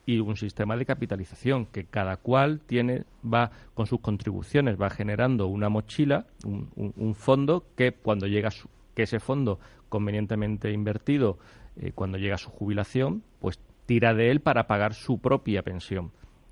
y 0.05 0.19
un 0.19 0.35
sistema 0.35 0.75
de 0.77 0.85
capitalización 0.85 1.65
que 1.65 1.85
cada 1.85 2.17
cual 2.17 2.59
tiene 2.65 3.05
va 3.25 3.51
con 3.73 3.85
sus 3.87 4.01
contribuciones 4.01 4.75
va 4.79 4.89
generando 4.89 5.47
una 5.47 5.69
mochila 5.69 6.25
un, 6.45 6.69
un- 6.75 7.15
fondo 7.15 7.63
que 7.77 7.93
cuando 7.93 8.27
llega 8.27 8.51
su- 8.51 8.67
que 8.95 9.03
ese 9.03 9.19
fondo 9.21 9.59
convenientemente 9.87 10.71
invertido 10.71 11.37
eh, 11.77 11.91
cuando 11.93 12.17
llega 12.17 12.37
su 12.37 12.49
jubilación 12.49 13.23
pues 13.39 13.59
tira 13.85 14.13
de 14.13 14.31
él 14.31 14.41
para 14.41 14.67
pagar 14.67 14.93
su 14.93 15.19
propia 15.19 15.61
pensión 15.63 16.11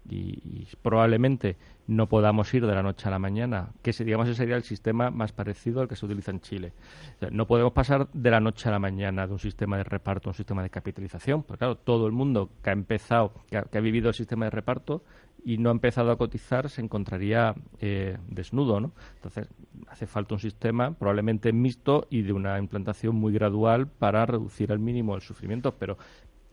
y, 0.09 0.67
probablemente 0.81 1.57
no 1.87 2.07
podamos 2.07 2.53
ir 2.53 2.65
de 2.65 2.73
la 2.73 2.83
noche 2.83 3.07
a 3.07 3.11
la 3.11 3.19
mañana, 3.19 3.69
que 3.81 3.91
digamos 3.91 4.27
ese 4.27 4.37
sería 4.37 4.55
el 4.55 4.63
sistema 4.63 5.09
más 5.09 5.33
parecido 5.33 5.81
al 5.81 5.87
que 5.87 5.95
se 5.95 6.05
utiliza 6.05 6.31
en 6.31 6.39
Chile. 6.39 6.73
No 7.31 7.47
podemos 7.47 7.73
pasar 7.73 8.07
de 8.13 8.31
la 8.31 8.39
noche 8.39 8.69
a 8.69 8.71
la 8.71 8.79
mañana 8.79 9.27
de 9.27 9.33
un 9.33 9.39
sistema 9.39 9.77
de 9.77 9.83
reparto 9.83 10.29
a 10.29 10.31
un 10.31 10.35
sistema 10.35 10.63
de 10.63 10.69
capitalización, 10.69 11.43
porque 11.43 11.59
claro, 11.59 11.75
todo 11.75 12.07
el 12.07 12.13
mundo 12.13 12.49
que 12.63 12.69
ha 12.69 12.73
empezado, 12.73 13.33
que 13.49 13.77
ha 13.77 13.81
vivido 13.81 14.09
el 14.09 14.15
sistema 14.15 14.45
de 14.45 14.51
reparto 14.51 15.03
y 15.43 15.57
no 15.57 15.69
ha 15.69 15.71
empezado 15.71 16.11
a 16.11 16.17
cotizar 16.17 16.69
se 16.69 16.81
encontraría 16.81 17.55
eh, 17.79 18.17
desnudo, 18.27 18.79
¿no? 18.79 18.91
Entonces 19.15 19.47
hace 19.87 20.05
falta 20.07 20.35
un 20.35 20.39
sistema 20.39 20.93
probablemente 20.93 21.51
mixto 21.53 22.07
y 22.09 22.21
de 22.21 22.33
una 22.33 22.59
implantación 22.59 23.15
muy 23.15 23.33
gradual 23.33 23.87
para 23.87 24.25
reducir 24.25 24.71
al 24.71 24.79
mínimo 24.79 25.15
el 25.15 25.21
sufrimiento, 25.21 25.73
pero 25.75 25.97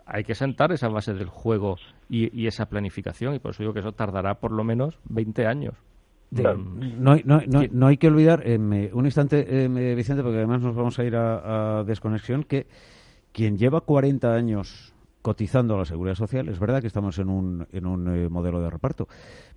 hay 0.06 0.24
que 0.24 0.34
sentar 0.34 0.72
esa 0.72 0.88
base 0.88 1.12
del 1.12 1.28
juego 1.28 1.76
y, 2.08 2.34
y 2.38 2.46
esa 2.46 2.66
planificación, 2.70 3.34
y 3.34 3.38
por 3.40 3.50
eso 3.50 3.62
digo 3.62 3.74
que 3.74 3.80
eso 3.80 3.92
tardará 3.92 4.40
por 4.40 4.52
lo 4.52 4.64
menos 4.64 4.98
20 5.04 5.46
años. 5.46 5.74
Claro. 6.34 6.58
Mm, 6.58 7.02
No 7.02 7.12
hay, 7.12 7.22
no, 7.26 7.42
no, 7.46 7.62
no 7.70 7.86
hay 7.88 7.96
que 7.98 8.08
olvidar, 8.08 8.42
eh, 8.46 8.58
me- 8.58 8.90
un 8.94 9.04
instante, 9.04 9.64
eh, 9.64 9.68
me- 9.68 9.94
Vicente, 9.94 10.22
porque 10.22 10.38
además 10.38 10.62
nos 10.62 10.74
vamos 10.74 10.98
a 10.98 11.04
ir 11.04 11.14
a, 11.16 11.80
a 11.80 11.84
desconexión, 11.84 12.42
que 12.42 12.66
quien 13.32 13.58
lleva 13.58 13.82
40 13.82 14.34
años 14.34 14.94
cotizando 15.22 15.74
a 15.74 15.78
la 15.78 15.84
seguridad 15.84 16.14
social, 16.14 16.48
es 16.48 16.58
verdad 16.58 16.80
que 16.80 16.86
estamos 16.86 17.18
en 17.18 17.28
un, 17.28 17.66
en 17.72 17.86
un 17.86 18.08
eh, 18.14 18.28
modelo 18.28 18.60
de 18.60 18.70
reparto, 18.70 19.08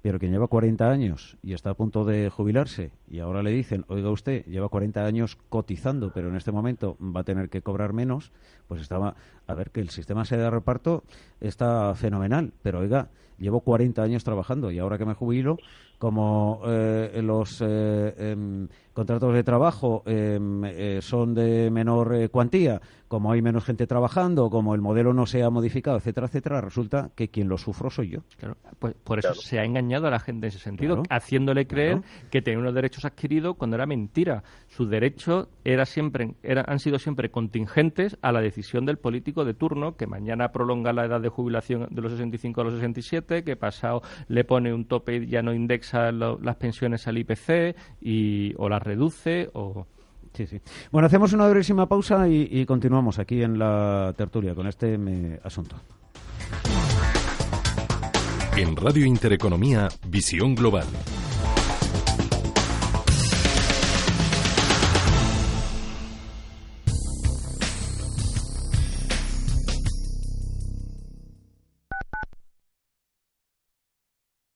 pero 0.01 0.20
quien 0.20 0.32
lleva 0.32 0.48
40 0.48 0.89
años 0.89 1.38
y 1.44 1.53
está 1.53 1.72
a 1.72 1.74
punto 1.75 2.03
de 2.03 2.30
jubilarse 2.30 2.91
y 3.08 3.20
ahora 3.20 3.44
le 3.44 3.51
dicen, 3.51 3.86
oiga 3.88 4.10
usted, 4.10 4.46
lleva 4.46 4.70
40 4.70 5.06
años 5.06 5.38
cotizando, 5.50 6.12
pero 6.13 6.30
en 6.30 6.36
este 6.36 6.51
momento 6.51 6.98
va 7.00 7.22
a 7.22 7.24
tener 7.24 7.50
que 7.50 7.62
cobrar 7.62 7.94
menos, 7.94 8.32
pues 8.68 8.82
estaba, 8.82 9.15
a 9.51 9.55
ver, 9.55 9.72
que 9.72 9.79
el 9.81 9.89
sistema 9.89 10.25
sea 10.25 10.38
de 10.38 10.50
reparto 10.50 11.03
está 11.39 11.93
fenomenal, 11.96 12.53
pero 12.62 12.79
oiga, 12.79 13.10
llevo 13.38 13.62
40 13.62 14.01
años 14.03 14.24
trabajando 14.24 14.72
y 14.72 14.79
ahora 14.79 14.98
que 14.98 15.05
me 15.05 15.13
jubilo, 15.13 15.58
como 15.98 16.62
eh, 16.65 17.22
los 17.24 17.62
eh, 17.62 18.31
em, 18.31 18.67
contratos 18.93 19.34
de 19.36 19.43
trabajo 19.43 20.01
em, 20.08 20.63
eh, 20.65 21.00
son 21.01 21.36
de 21.36 21.70
menor 21.70 22.15
eh, 22.15 22.29
cuantía, 22.29 22.81
como 23.08 23.31
hay 23.31 23.41
menos 23.43 23.65
gente 23.65 23.86
trabajando, 23.86 24.50
como 24.50 24.74
el 24.74 24.81
modelo 24.81 25.13
no 25.13 25.25
se 25.27 25.43
ha 25.43 25.50
modificado, 25.51 25.98
etcétera, 25.98 26.25
etcétera, 26.27 26.62
resulta 26.62 27.12
que 27.13 27.27
quien 27.29 27.50
lo 27.50 27.58
sufro 27.60 27.89
soy 27.91 28.10
yo. 28.10 28.20
Claro, 28.39 28.58
pues 28.79 28.96
por 29.03 29.20
eso 29.20 29.27
Claro. 29.29 29.41
se 29.41 29.60
ha 29.60 29.63
engañado 29.65 30.08
a 30.08 30.12
la 30.12 30.20
gente 30.20 30.48
en 30.48 30.50
ese 30.50 30.60
sentido, 30.60 30.96
Claro. 30.96 31.08
haciéndole 31.12 31.67
creer 31.67 32.01
Claro. 32.01 32.27
que 32.31 32.41
tenía 32.41 32.60
unos 32.60 32.74
derechos 32.74 33.05
adquiridos 33.05 33.55
cuando 33.58 33.75
era 33.75 33.86
mentira. 33.86 34.43
Sus 34.70 34.89
derechos 34.89 35.50
era 35.63 35.86
siempre, 35.86 36.34
era- 36.41 36.65
han 36.67 36.79
sido 36.79 36.98
siempre 36.98 37.29
contingentes 37.29 38.17
a 38.24 38.31
la 38.31 38.41
decisión 38.41 38.86
del 38.88 38.98
político 38.98 39.40
de 39.45 39.53
turno, 39.53 39.95
que 39.95 40.07
mañana 40.07 40.51
prolonga 40.51 40.93
la 40.93 41.05
edad 41.05 41.21
de 41.21 41.29
jubilación 41.29 41.88
de 41.89 42.01
los 42.01 42.12
65 42.12 42.62
a 42.62 42.63
los 42.63 42.74
67, 42.74 43.43
que 43.43 43.55
pasado 43.55 44.01
le 44.27 44.43
pone 44.43 44.74
un 44.74 44.86
tope 44.86 45.15
y 45.17 45.27
ya 45.27 45.41
no 45.41 45.53
indexa 45.53 46.12
lo- 46.12 46.39
las 46.41 46.55
pensiones 46.57 47.07
al 47.07 47.17
IPC 47.17 47.75
y, 48.01 48.53
o 48.57 48.69
las 48.69 48.81
reduce 48.81 49.50
o... 49.53 49.86
Sí, 50.33 50.48
sí. 50.48 50.62
Bueno, 50.91 51.07
hacemos 51.07 51.33
una 51.33 51.45
brevísima 51.50 51.88
pausa 51.89 52.25
y, 52.29 52.48
y 52.50 52.65
continuamos 52.65 53.19
aquí 53.19 53.43
en 53.43 53.60
la 53.60 54.13
tertulia 54.15 54.55
con 54.55 54.65
este 54.65 54.98
me, 54.98 55.39
asunto. 55.43 55.75
En 58.57 58.75
Radio 58.75 59.05
Intereconomía, 59.05 59.88
Visión 60.07 60.55
Global. 60.55 60.86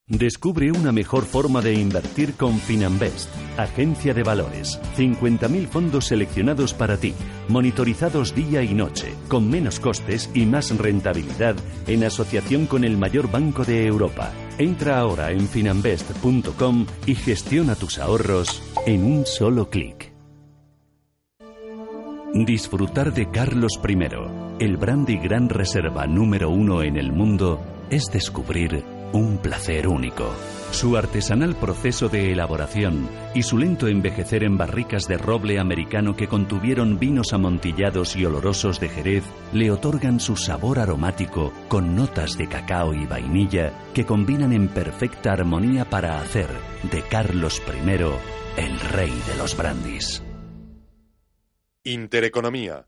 Descubre 0.08 0.72
una 0.72 0.92
mejor 0.92 1.26
forma 1.26 1.62
de 1.62 1.74
invertir 1.74 2.36
con 2.36 2.60
Finanbest, 2.60 3.28
agencia 3.58 4.14
de 4.14 4.22
valores. 4.22 4.80
50.000 4.96 5.68
fondos 5.68 6.06
seleccionados 6.06 6.76
para 6.76 6.98
ti, 6.98 7.16
monitorizados 7.50 8.36
día 8.36 8.62
y 8.62 8.76
noche, 8.76 9.16
con 9.28 9.50
menos 9.50 9.80
costes 9.80 10.30
y 10.36 10.46
más 10.46 10.78
rentabilidad 10.78 11.56
en 11.88 12.04
asociación 12.04 12.68
con 12.68 12.84
el 12.84 12.98
mayor 12.98 13.32
banco 13.32 13.66
de 13.66 13.88
Europa. 13.88 14.32
Entra 14.60 15.00
ahora 15.00 15.32
en 15.32 15.48
finanbest.com 15.48 16.86
y 17.08 17.16
gestiona 17.16 17.74
tus 17.74 17.98
ahorros 17.98 18.62
en 18.86 19.04
un 19.06 19.26
solo 19.26 19.72
clic. 19.72 20.14
Disfrutar 22.32 23.12
de 23.12 23.32
Carlos 23.32 23.80
I, 23.84 24.64
el 24.64 24.78
brandy 24.78 25.18
gran 25.18 25.50
reserva 25.50 26.06
número 26.06 26.52
uno 26.52 26.84
en 26.84 26.96
el 26.96 27.12
mundo, 27.12 27.60
es 27.90 28.12
descubrir 28.12 28.95
un 29.12 29.38
placer 29.38 29.88
único. 29.88 30.34
Su 30.72 30.98
artesanal 30.98 31.56
proceso 31.56 32.10
de 32.10 32.32
elaboración 32.32 33.08
y 33.34 33.44
su 33.44 33.58
lento 33.58 33.88
envejecer 33.88 34.44
en 34.44 34.58
barricas 34.58 35.08
de 35.08 35.18
roble 35.18 35.60
americano 35.60 36.16
que 36.16 36.28
contuvieron 36.28 37.00
vinos 37.00 37.32
amontillados 37.32 38.16
y 38.16 38.26
olorosos 38.26 38.80
de 38.80 38.90
Jerez 38.90 39.24
le 39.54 39.72
otorgan 39.72 40.20
su 40.20 40.36
sabor 40.36 40.80
aromático 40.80 41.54
con 41.70 41.96
notas 41.96 42.38
de 42.38 42.48
cacao 42.48 42.94
y 42.94 43.06
vainilla 43.06 43.72
que 43.94 44.06
combinan 44.06 44.52
en 44.52 44.68
perfecta 44.68 45.32
armonía 45.32 45.86
para 45.86 46.20
hacer 46.20 46.50
de 46.92 47.02
Carlos 47.04 47.62
I 47.68 47.90
el 48.58 48.80
rey 48.80 49.14
de 49.28 49.38
los 49.38 49.56
brandis. 49.56 50.24
Intereconomía. 51.84 52.88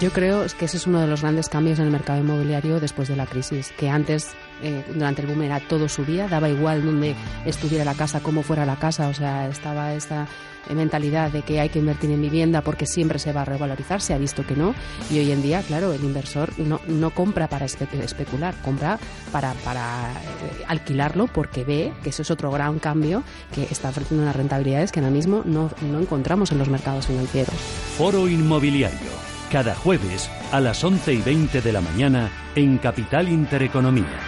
Yo 0.00 0.10
creo 0.10 0.46
que 0.58 0.64
ese 0.64 0.78
es 0.78 0.86
uno 0.86 0.98
de 0.98 1.06
los 1.06 1.20
grandes 1.20 1.50
cambios 1.50 1.78
en 1.78 1.84
el 1.84 1.90
mercado 1.90 2.18
inmobiliario 2.18 2.80
después 2.80 3.06
de 3.08 3.16
la 3.16 3.26
crisis, 3.26 3.70
que 3.76 3.90
antes, 3.90 4.30
eh, 4.62 4.82
durante 4.94 5.20
el 5.20 5.28
boom, 5.28 5.42
era 5.42 5.60
todo 5.60 5.90
subía, 5.90 6.26
daba 6.26 6.48
igual 6.48 6.82
donde 6.82 7.14
estuviera 7.44 7.84
la 7.84 7.92
casa, 7.92 8.20
cómo 8.20 8.42
fuera 8.42 8.64
la 8.64 8.76
casa, 8.76 9.08
o 9.08 9.14
sea, 9.14 9.46
estaba 9.46 9.92
esta 9.92 10.26
mentalidad 10.74 11.30
de 11.30 11.42
que 11.42 11.60
hay 11.60 11.68
que 11.68 11.80
invertir 11.80 12.10
en 12.12 12.22
vivienda 12.22 12.62
porque 12.62 12.86
siempre 12.86 13.18
se 13.18 13.34
va 13.34 13.42
a 13.42 13.44
revalorizar, 13.44 14.00
se 14.00 14.14
ha 14.14 14.18
visto 14.18 14.46
que 14.46 14.56
no, 14.56 14.74
y 15.10 15.18
hoy 15.18 15.32
en 15.32 15.42
día, 15.42 15.62
claro, 15.62 15.92
el 15.92 16.02
inversor 16.02 16.58
no, 16.58 16.80
no 16.86 17.10
compra 17.10 17.48
para 17.48 17.66
especular, 17.66 18.54
compra 18.62 18.98
para, 19.32 19.52
para 19.64 20.12
eh, 20.12 20.64
alquilarlo 20.66 21.26
porque 21.26 21.62
ve 21.62 21.92
que 22.02 22.08
eso 22.08 22.22
es 22.22 22.30
otro 22.30 22.50
gran 22.50 22.78
cambio 22.78 23.22
que 23.54 23.64
está 23.64 23.90
ofreciendo 23.90 24.22
unas 24.22 24.36
rentabilidades 24.36 24.92
que 24.92 25.00
ahora 25.00 25.12
mismo 25.12 25.42
no, 25.44 25.70
no 25.82 26.00
encontramos 26.00 26.52
en 26.52 26.58
los 26.58 26.70
mercados 26.70 27.06
financieros. 27.06 27.54
Foro 27.98 28.28
Inmobiliario 28.28 29.29
cada 29.50 29.74
jueves 29.74 30.30
a 30.52 30.60
las 30.60 30.82
11 30.84 31.12
y 31.12 31.22
20 31.22 31.60
de 31.60 31.72
la 31.72 31.80
mañana 31.80 32.30
en 32.54 32.78
Capital 32.78 33.28
Intereconomía, 33.28 34.20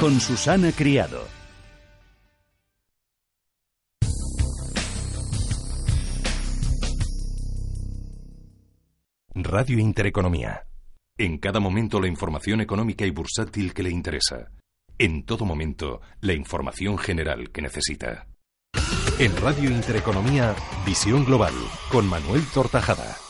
con 0.00 0.18
Susana 0.18 0.72
Criado. 0.72 1.28
Radio 9.34 9.78
Intereconomía. 9.78 10.62
En 11.18 11.38
cada 11.38 11.60
momento 11.60 12.00
la 12.00 12.08
información 12.08 12.62
económica 12.62 13.04
y 13.04 13.10
bursátil 13.10 13.74
que 13.74 13.82
le 13.82 13.90
interesa. 13.90 14.50
En 14.98 15.24
todo 15.24 15.44
momento 15.44 16.00
la 16.20 16.32
información 16.32 16.96
general 16.96 17.50
que 17.50 17.60
necesita. 17.60 18.26
En 19.18 19.36
Radio 19.36 19.70
Intereconomía, 19.70 20.54
Visión 20.86 21.24
Global, 21.26 21.54
con 21.90 22.06
Manuel 22.06 22.42
Tortajada. 22.52 23.25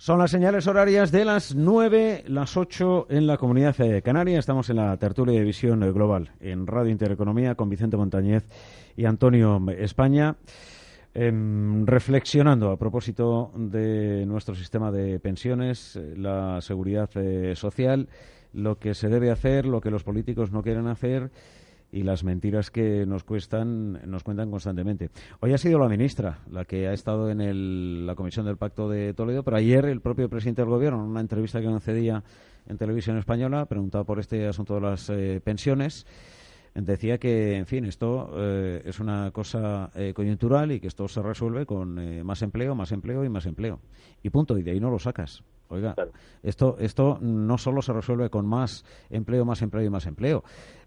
Son 0.00 0.18
las 0.18 0.30
señales 0.30 0.66
horarias 0.66 1.12
de 1.12 1.26
las 1.26 1.54
9, 1.54 2.24
las 2.28 2.56
8 2.56 3.08
en 3.10 3.26
la 3.26 3.36
comunidad 3.36 3.76
Canaria. 4.02 4.38
Estamos 4.38 4.70
en 4.70 4.76
la 4.76 4.96
tertulia 4.96 5.38
de 5.38 5.44
visión 5.44 5.80
global 5.92 6.30
en 6.40 6.66
Radio 6.66 6.90
Intereconomía 6.90 7.54
con 7.54 7.68
Vicente 7.68 7.98
Montañez 7.98 8.48
y 8.96 9.04
Antonio 9.04 9.62
España. 9.76 10.36
Em, 11.12 11.84
reflexionando 11.84 12.70
a 12.70 12.78
propósito 12.78 13.52
de 13.54 14.24
nuestro 14.24 14.54
sistema 14.54 14.90
de 14.90 15.20
pensiones, 15.20 16.00
la 16.16 16.62
seguridad 16.62 17.10
eh, 17.16 17.54
social, 17.54 18.08
lo 18.54 18.78
que 18.78 18.94
se 18.94 19.10
debe 19.10 19.30
hacer, 19.30 19.66
lo 19.66 19.82
que 19.82 19.90
los 19.90 20.02
políticos 20.02 20.50
no 20.50 20.62
quieren 20.62 20.86
hacer 20.86 21.30
y 21.92 22.02
las 22.02 22.24
mentiras 22.24 22.70
que 22.70 23.04
nos 23.06 23.24
cuestan 23.24 24.00
nos 24.08 24.22
cuentan 24.22 24.50
constantemente. 24.50 25.10
Hoy 25.40 25.52
ha 25.52 25.58
sido 25.58 25.78
la 25.78 25.88
ministra 25.88 26.40
la 26.50 26.64
que 26.64 26.86
ha 26.86 26.92
estado 26.92 27.30
en 27.30 28.06
la 28.06 28.14
comisión 28.14 28.46
del 28.46 28.56
Pacto 28.56 28.88
de 28.88 29.14
Toledo, 29.14 29.42
pero 29.42 29.56
ayer 29.56 29.84
el 29.86 30.00
propio 30.00 30.28
presidente 30.28 30.62
del 30.62 30.70
Gobierno, 30.70 31.02
en 31.04 31.10
una 31.10 31.20
entrevista 31.20 31.60
que 31.60 31.66
concedía 31.66 32.22
en 32.66 32.78
televisión 32.78 33.18
española, 33.18 33.66
preguntado 33.66 34.04
por 34.04 34.20
este 34.20 34.46
asunto 34.46 34.74
de 34.74 34.80
las 34.80 35.10
eh, 35.10 35.40
pensiones, 35.42 36.06
decía 36.74 37.18
que, 37.18 37.56
en 37.56 37.66
fin, 37.66 37.84
esto 37.84 38.30
eh, 38.36 38.82
es 38.84 39.00
una 39.00 39.30
cosa 39.32 39.90
eh, 39.94 40.12
coyuntural 40.14 40.70
y 40.72 40.80
que 40.80 40.86
esto 40.86 41.08
se 41.08 41.20
resuelve 41.20 41.66
con 41.66 42.24
más 42.24 42.42
empleo, 42.42 42.74
más 42.74 42.92
empleo 42.92 43.24
y 43.24 43.28
más 43.28 43.46
empleo. 43.46 43.80
Y 44.22 44.30
punto, 44.30 44.56
y 44.56 44.62
de 44.62 44.72
ahí 44.72 44.80
no 44.80 44.90
lo 44.90 44.98
sacas. 44.98 45.42
Oiga, 45.70 45.94
esto, 46.42 46.76
esto 46.80 47.18
no 47.20 47.56
solo 47.56 47.80
se 47.80 47.92
resuelve 47.92 48.28
con 48.28 48.44
más 48.44 48.84
empleo, 49.08 49.44
más 49.44 49.62
empleo 49.62 49.84
y 49.84 49.90
más 49.90 50.06
empleo. 50.06 50.42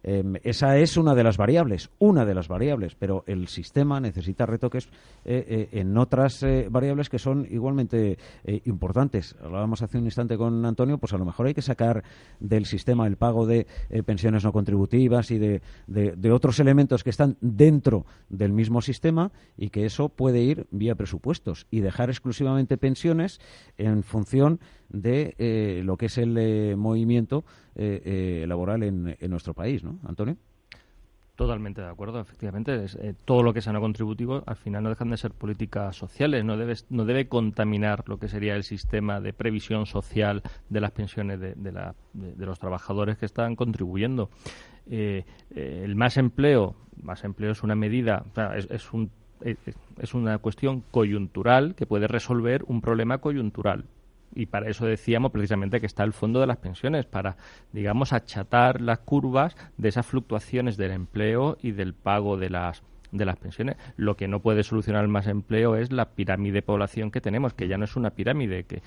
Em, 0.05 0.33
esa 0.43 0.77
es 0.77 0.97
una 0.97 1.15
de 1.15 1.23
las 1.23 1.37
variables, 1.37 1.89
una 1.99 2.25
de 2.25 2.33
las 2.35 2.49
variables, 2.49 2.93
pero 2.95 3.23
el 3.25 3.47
sistema 3.47 4.01
necesita 4.01 4.45
retoques 4.45 4.89
eh, 5.23 5.45
eh, 5.47 5.79
en 5.79 5.97
otras 5.97 6.43
eh, 6.43 6.67
variables 6.69 7.09
que 7.09 7.19
son 7.19 7.47
igualmente 7.49 8.17
importantes. 8.65 9.35
Hablábamos 9.41 9.81
hace 9.81 9.97
un 9.97 10.03
instante 10.03 10.37
con 10.37 10.65
Antonio, 10.65 10.97
pues 10.97 11.13
a 11.13 11.17
lo 11.17 11.23
mejor 11.23 11.47
hay 11.47 11.53
que 11.53 11.61
sacar 11.61 12.03
del 12.41 12.65
sistema 12.65 13.07
el 13.07 13.15
pago 13.15 13.45
de 13.45 13.65
pensiones 14.05 14.43
no 14.43 14.51
contributivas 14.51 15.31
y 15.31 15.37
de, 15.37 15.61
de, 15.87 16.31
otros 16.31 16.59
elementos 16.59 17.03
que 17.03 17.09
están 17.09 17.37
dentro 17.39 18.05
del 18.29 18.51
mismo 18.51 18.81
sistema 18.81 19.31
y 19.57 19.69
que 19.69 19.85
eso 19.85 20.09
puede 20.09 20.41
ir 20.41 20.67
vía 20.71 20.95
presupuestos 20.95 21.67
y 21.71 21.79
dejar 21.79 22.09
exclusivamente 22.09 22.77
pensiones 22.77 23.39
en 23.77 24.03
función 24.03 24.59
de 24.89 25.81
lo 25.83 25.97
que 25.97 26.07
es 26.07 26.17
el 26.17 26.75
movimiento 26.77 27.43
laboral 27.75 28.83
en, 28.83 29.17
nuestro 29.29 29.53
país, 29.53 29.83
¿no? 29.83 29.99
Antonio. 30.05 30.37
Totalmente 31.35 31.81
de 31.81 31.87
acuerdo, 31.87 32.19
efectivamente. 32.19 32.85
Eh, 32.99 33.15
todo 33.25 33.41
lo 33.41 33.53
que 33.53 33.61
sea 33.61 33.73
no 33.73 33.81
contributivo 33.81 34.43
al 34.45 34.55
final 34.55 34.83
no 34.83 34.89
dejan 34.89 35.09
de 35.09 35.17
ser 35.17 35.31
políticas 35.31 35.95
sociales, 35.95 36.45
no 36.45 36.57
debe, 36.57 36.75
no 36.91 37.05
debe 37.05 37.27
contaminar 37.27 38.03
lo 38.05 38.19
que 38.19 38.27
sería 38.27 38.55
el 38.55 38.63
sistema 38.63 39.19
de 39.19 39.33
previsión 39.33 39.87
social 39.87 40.43
de 40.69 40.79
las 40.79 40.91
pensiones 40.91 41.39
de, 41.39 41.55
los 42.37 42.59
trabajadores 42.59 43.17
que 43.17 43.25
están 43.25 43.55
contribuyendo. 43.55 44.29
Eh, 44.85 45.25
eh, 45.55 45.81
el 45.83 45.95
más 45.95 46.17
empleo, 46.17 46.75
más 47.01 47.23
empleo 47.23 47.51
es 47.51 47.63
una 47.63 47.73
medida, 47.73 48.25
es, 48.69 48.93
un, 48.93 49.09
es 49.41 50.13
una 50.13 50.37
cuestión 50.37 50.83
coyuntural 50.91 51.73
que 51.73 51.87
puede 51.87 52.07
resolver 52.07 52.63
un 52.67 52.79
problema 52.79 53.17
coyuntural 53.17 53.85
y 54.35 54.47
para 54.47 54.69
eso 54.69 54.85
decíamos 54.85 55.31
precisamente 55.31 55.79
que 55.79 55.85
está 55.85 56.03
el 56.03 56.13
fondo 56.13 56.39
de 56.39 56.47
las 56.47 56.57
pensiones, 56.57 57.05
para, 57.05 57.37
digamos, 57.71 58.13
achatar 58.13 58.81
las 58.81 58.99
curvas 58.99 59.55
de 59.77 59.89
esas 59.89 60.05
fluctuaciones 60.05 60.77
del 60.77 60.91
empleo 60.91 61.57
y 61.61 61.71
del 61.71 61.93
pago 61.93 62.37
de 62.37 62.49
las 62.49 62.83
de 63.13 63.25
las 63.25 63.37
pensiones. 63.37 63.77
Lo 63.95 64.15
que 64.15 64.27
no 64.27 64.39
puede 64.41 64.63
solucionar 64.63 65.07
más 65.07 65.27
empleo 65.27 65.75
es 65.75 65.91
la 65.91 66.05
pirámide 66.05 66.55
de 66.55 66.61
población 66.63 67.11
que 67.11 67.21
tenemos, 67.21 67.53
que 67.53 67.67
ya 67.67 67.77
no 67.77 67.85
es 67.85 67.95
una 67.95 68.09
pirámide, 68.09 68.63
que 68.63 68.81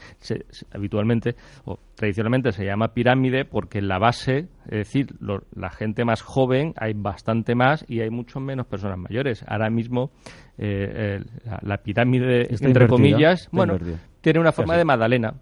habitualmente 0.72 1.36
o 1.64 1.78
tradicionalmente 1.94 2.52
se 2.52 2.64
llama 2.64 2.88
pirámide 2.88 3.44
porque 3.44 3.78
en 3.78 3.88
la 3.88 3.98
base, 3.98 4.48
es 4.66 4.78
decir, 4.78 5.14
la 5.20 5.70
gente 5.70 6.04
más 6.04 6.22
joven 6.22 6.74
hay 6.76 6.92
bastante 6.94 7.54
más 7.54 7.84
y 7.88 8.00
hay 8.00 8.10
mucho 8.10 8.40
menos 8.40 8.66
personas 8.66 8.98
mayores. 8.98 9.44
Ahora 9.46 9.70
mismo 9.70 10.10
eh, 10.58 11.20
la, 11.62 11.78
pirámide, 11.78 12.48
entre 12.50 12.88
comillas, 12.88 13.48
bueno, 13.52 13.78
tiene 14.26 14.40
una 14.40 14.50
forma 14.50 14.76
de 14.76 14.84
magdalena. 14.84 15.34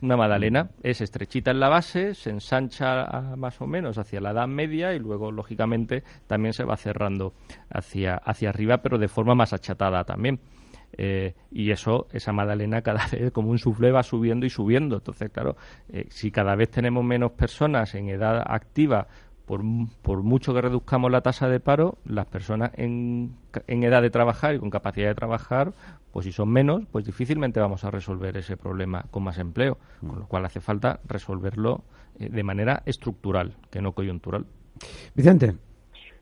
Una 0.00 0.16
magdalena 0.16 0.70
es 0.82 1.00
estrechita 1.00 1.52
en 1.52 1.60
la 1.60 1.68
base, 1.68 2.12
se 2.12 2.30
ensancha 2.30 3.06
más 3.36 3.60
o 3.60 3.68
menos 3.68 3.98
hacia 3.98 4.20
la 4.20 4.32
edad 4.32 4.48
media 4.48 4.94
y 4.94 4.98
luego, 4.98 5.30
lógicamente, 5.30 6.02
también 6.26 6.52
se 6.52 6.64
va 6.64 6.76
cerrando 6.76 7.34
hacia, 7.70 8.16
hacia 8.16 8.48
arriba, 8.48 8.78
pero 8.78 8.98
de 8.98 9.06
forma 9.06 9.36
más 9.36 9.52
achatada 9.52 10.02
también. 10.02 10.40
Eh, 10.94 11.34
y 11.52 11.70
eso, 11.70 12.08
esa 12.12 12.32
magdalena 12.32 12.82
cada 12.82 13.06
vez 13.12 13.30
como 13.30 13.48
un 13.48 13.58
suflé 13.58 13.92
va 13.92 14.02
subiendo 14.02 14.44
y 14.44 14.50
subiendo. 14.50 14.96
Entonces, 14.96 15.30
claro, 15.30 15.56
eh, 15.88 16.06
si 16.10 16.32
cada 16.32 16.56
vez 16.56 16.68
tenemos 16.68 17.04
menos 17.04 17.30
personas 17.30 17.94
en 17.94 18.08
edad 18.08 18.42
activa 18.44 19.06
por, 19.52 19.60
por, 20.00 20.22
mucho 20.22 20.54
que 20.54 20.62
reduzcamos 20.62 21.10
la 21.10 21.20
tasa 21.20 21.46
de 21.46 21.60
paro, 21.60 21.98
las 22.06 22.24
personas 22.24 22.70
en, 22.78 23.34
en, 23.66 23.82
edad 23.82 24.00
de 24.00 24.08
trabajar 24.08 24.54
y 24.54 24.58
con 24.58 24.70
capacidad 24.70 25.08
de 25.08 25.14
trabajar, 25.14 25.74
pues 26.10 26.24
si 26.24 26.32
son 26.32 26.48
menos, 26.48 26.84
pues 26.90 27.04
difícilmente 27.04 27.60
vamos 27.60 27.84
a 27.84 27.90
resolver 27.90 28.34
ese 28.38 28.56
problema 28.56 29.04
con 29.10 29.24
más 29.24 29.36
empleo, 29.36 29.76
con 30.00 30.20
lo 30.20 30.26
cual 30.26 30.46
hace 30.46 30.62
falta 30.62 31.00
resolverlo 31.06 31.82
eh, 32.18 32.30
de 32.30 32.42
manera 32.42 32.82
estructural, 32.86 33.52
que 33.70 33.82
no 33.82 33.92
coyuntural. 33.92 34.46
Vicente. 35.14 35.52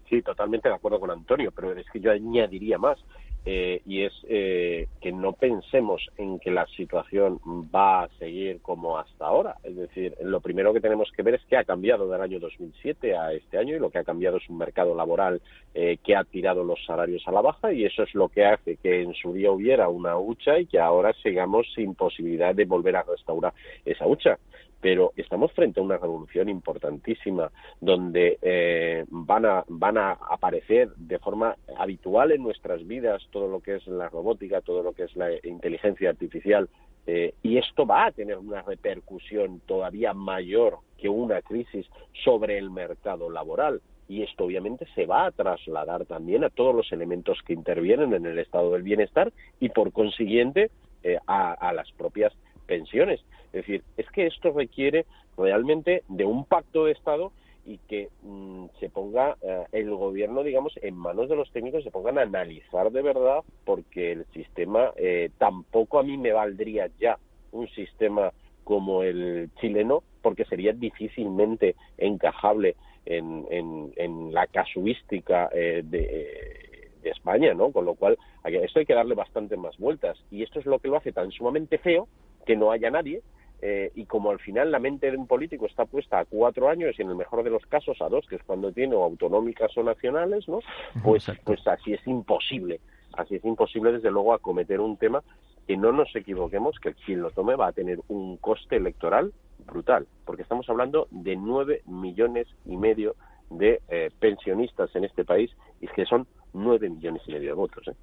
Sí, 0.09 0.23
totalmente 0.23 0.69
de 0.69 0.75
acuerdo 0.75 0.99
con 0.99 1.13
Antonio, 1.13 1.53
pero 1.55 1.71
es 1.71 1.87
que 1.93 2.01
yo 2.01 2.11
añadiría 2.11 2.79
más. 2.79 2.99
Eh, 3.47 3.81
y 3.87 4.03
es 4.03 4.13
eh, 4.29 4.89
que 5.01 5.13
no 5.13 5.33
pensemos 5.33 6.07
en 6.19 6.39
que 6.39 6.51
la 6.51 6.67
situación 6.67 7.41
va 7.75 8.03
a 8.03 8.09
seguir 8.19 8.61
como 8.61 8.99
hasta 8.99 9.27
ahora. 9.27 9.57
Es 9.65 9.77
decir, 9.77 10.15
lo 10.23 10.41
primero 10.41 10.75
que 10.75 10.81
tenemos 10.81 11.11
que 11.17 11.23
ver 11.23 11.35
es 11.35 11.45
qué 11.49 11.57
ha 11.57 11.65
cambiado 11.65 12.09
del 12.09 12.21
año 12.21 12.39
2007 12.39 13.17
a 13.17 13.33
este 13.33 13.57
año 13.59 13.77
y 13.77 13.79
lo 13.79 13.91
que 13.91 13.99
ha 13.99 14.05
cambiado 14.05 14.37
es 14.37 14.49
un 14.51 14.59
mercado 14.59 14.95
laboral 14.95 15.41
eh, 15.75 15.99
que 16.05 16.15
ha 16.15 16.25
tirado 16.25 16.65
los 16.65 16.85
salarios 16.85 17.23
a 17.27 17.33
la 17.33 17.41
baja 17.41 17.73
y 17.73 17.85
eso 17.85 18.03
es 18.03 18.15
lo 18.15 18.29
que 18.29 18.45
hace 18.45 18.77
que 18.77 19.03
en 19.03 19.15
su 19.15 19.33
día 19.33 19.51
hubiera 19.51 19.89
una 19.89 20.19
hucha 20.19 20.59
y 20.59 20.67
que 20.67 20.79
ahora 20.79 21.15
sigamos 21.23 21.67
sin 21.75 21.95
posibilidad 21.95 22.55
de 22.55 22.67
volver 22.67 22.97
a 22.97 23.03
restaurar 23.03 23.55
esa 23.85 24.07
hucha 24.07 24.39
pero 24.81 25.13
estamos 25.17 25.53
frente 25.53 25.81
a 25.81 25.83
una 25.83 25.99
revolución 25.99 26.49
importantísima 26.49 27.51
donde 27.81 28.39
eh, 28.41 29.05
van, 29.09 29.45
a, 29.45 29.65
van 29.69 29.99
a 29.99 30.13
aparecer 30.13 30.91
de 30.97 31.19
forma 31.19 31.57
habitual 31.77 32.33
en 32.33 32.43
nuestras 32.43 32.87
vidas 32.87 33.23
todo 33.31 33.49
lo 33.49 33.61
que 33.61 33.77
es 33.77 33.87
la 33.87 34.09
robótica, 34.09 34.61
todo 34.61 34.83
lo 34.83 34.93
que 34.93 35.05
es 35.05 35.17
la 35.17 35.29
inteligencia 35.45 36.11
artificial, 36.11 36.69
eh, 37.07 37.35
y 37.43 37.59
esto 37.59 37.87
va 37.87 38.07
a 38.07 38.13
tener 38.13 38.39
una 38.39 38.63
repercusión 38.63 39.61
todavía 39.67 40.13
mayor 40.13 40.79
que 40.99 41.09
una 41.09 41.43
crisis 41.43 41.87
sobre 42.25 42.59
el 42.59 42.71
mercado 42.71 43.31
laboral. 43.31 43.81
Y 44.09 44.23
esto 44.23 44.45
obviamente 44.45 44.87
se 44.95 45.07
va 45.07 45.27
a 45.27 45.31
trasladar 45.31 46.05
también 46.05 46.45
a 46.45 46.51
todos 46.51 46.75
los 46.75 46.91
elementos 46.93 47.39
que 47.47 47.53
intervienen 47.53 48.13
en 48.13 48.27
el 48.27 48.39
estado 48.39 48.73
del 48.73 48.83
bienestar 48.83 49.33
y 49.61 49.69
por 49.69 49.93
consiguiente 49.93 50.71
eh, 51.03 51.19
a 51.27 51.73
las 51.73 51.91
propias 51.93 52.33
pensiones. 52.67 53.21
Es 53.53 53.67
decir, 53.67 53.83
es 53.97 54.09
que 54.11 54.27
esto 54.27 54.53
requiere 54.53 55.07
realmente 55.37 56.03
de 56.09 56.25
un 56.25 56.45
pacto 56.45 56.85
de 56.85 56.93
Estado 56.93 57.33
y 57.65 57.79
que 57.89 58.09
mm, 58.23 58.67
se 58.79 58.89
ponga 58.89 59.37
eh, 59.43 59.65
el 59.73 59.95
gobierno, 59.95 60.43
digamos, 60.43 60.73
en 60.83 60.97
manos 60.97 61.29
de 61.29 61.37
los 61.37 61.51
técnicos, 61.53 61.85
se 61.85 61.91
pongan 61.91 62.19
a 62.19 62.23
analizar 62.23 62.91
de 62.91 63.03
verdad, 63.03 63.41
porque 63.65 64.13
el 64.13 64.25
sistema 64.33 64.93
eh, 64.97 65.31
tampoco 65.39 65.99
a 65.99 66.03
mí 66.03 66.17
me 66.17 66.33
valdría 66.33 66.89
ya 66.99 67.19
un 67.53 67.69
sistema 67.69 68.33
como 68.65 69.03
el 69.03 69.51
chileno, 69.61 70.03
porque 70.23 70.45
sería 70.45 70.73
difícilmente 70.73 71.75
encajable 71.99 72.77
en, 73.05 73.47
en, 73.51 74.33
la 74.33 74.47
casuística 74.47 75.49
eh, 75.53 75.83
de, 75.85 76.91
de 77.03 77.11
España, 77.11 77.55
¿no? 77.55 77.73
Con 77.73 77.85
lo 77.85 77.95
cual, 77.95 78.19
esto 78.45 78.79
hay 78.79 78.87
que 78.87 78.95
darle 78.95 79.15
bastante 79.15 79.57
más 79.57 79.77
vueltas. 79.79 80.19
Y 80.31 80.43
esto 80.43 80.61
es 80.61 80.67
lo 80.67 80.79
que 80.79 80.89
lo 80.89 80.97
hace 80.97 81.13
tan 81.13 81.31
sumamente 81.33 81.79
feo 81.79 82.07
que 82.47 82.57
no 82.57 82.71
haya 82.71 82.91
nadie 82.91 83.23
eh, 83.63 83.93
y 83.95 84.07
como 84.07 84.31
al 84.31 84.39
final 84.39 84.71
la 84.71 84.79
mente 84.79 85.11
de 85.11 85.17
un 85.17 85.27
político 85.27 85.67
está 85.67 85.85
puesta 85.85 86.19
a 86.19 86.25
cuatro 86.25 86.69
años 86.69 86.95
y 86.99 87.03
en 87.03 87.11
el 87.11 87.17
mejor 87.17 87.43
de 87.45 87.51
los 87.51 87.65
casos 87.67 88.01
a 88.01 88.09
dos, 88.09 88.27
que 88.27 88.37
es 88.37 88.43
cuando 88.45 88.73
tiene 88.73 88.95
o 88.95 89.05
autonómicas 89.05 89.77
o 89.77 89.83
nacionales, 89.83 90.49
¿no? 90.49 90.61
Pues, 91.03 91.27
pues 91.45 91.67
así 91.67 91.93
es 91.93 92.07
imposible, 92.07 92.81
así 93.15 93.37
es 93.37 93.45
imposible 93.45 93.93
desde 93.93 94.11
luego 94.11 94.33
acometer 94.33 94.81
un 94.81 94.97
tema 94.97 95.23
que 95.67 95.77
no 95.77 95.93
nos 95.93 96.15
equivoquemos 96.17 96.79
que 96.81 96.95
quien 96.95 97.23
lo 97.23 97.31
tome 97.31 97.55
va 97.55 97.69
a 97.69 97.73
tener 97.73 98.01
un 98.09 98.39
coste 98.39 98.77
electoral 98.77 99.33
brutal, 99.67 100.07
porque 100.25 100.43
estamos 100.43 100.69
hablando 100.69 101.07
de 101.11 101.37
nueve 101.37 101.83
millones 101.87 102.49
y 102.65 102.77
medio 102.77 103.15
de 103.51 103.81
eh, 103.89 104.11
pensionistas 104.19 104.95
en 104.97 105.05
este 105.05 105.25
país 105.25 105.51
y 105.81 105.89
que 105.89 106.07
son 106.07 106.27
nueve 106.53 106.89
millones 106.89 107.23
y 107.27 107.33
medio 107.33 107.49
de 107.49 107.55
votos. 107.55 107.89
¿eh? 107.89 107.95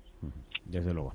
Desde 0.66 0.94
luego. 0.94 1.14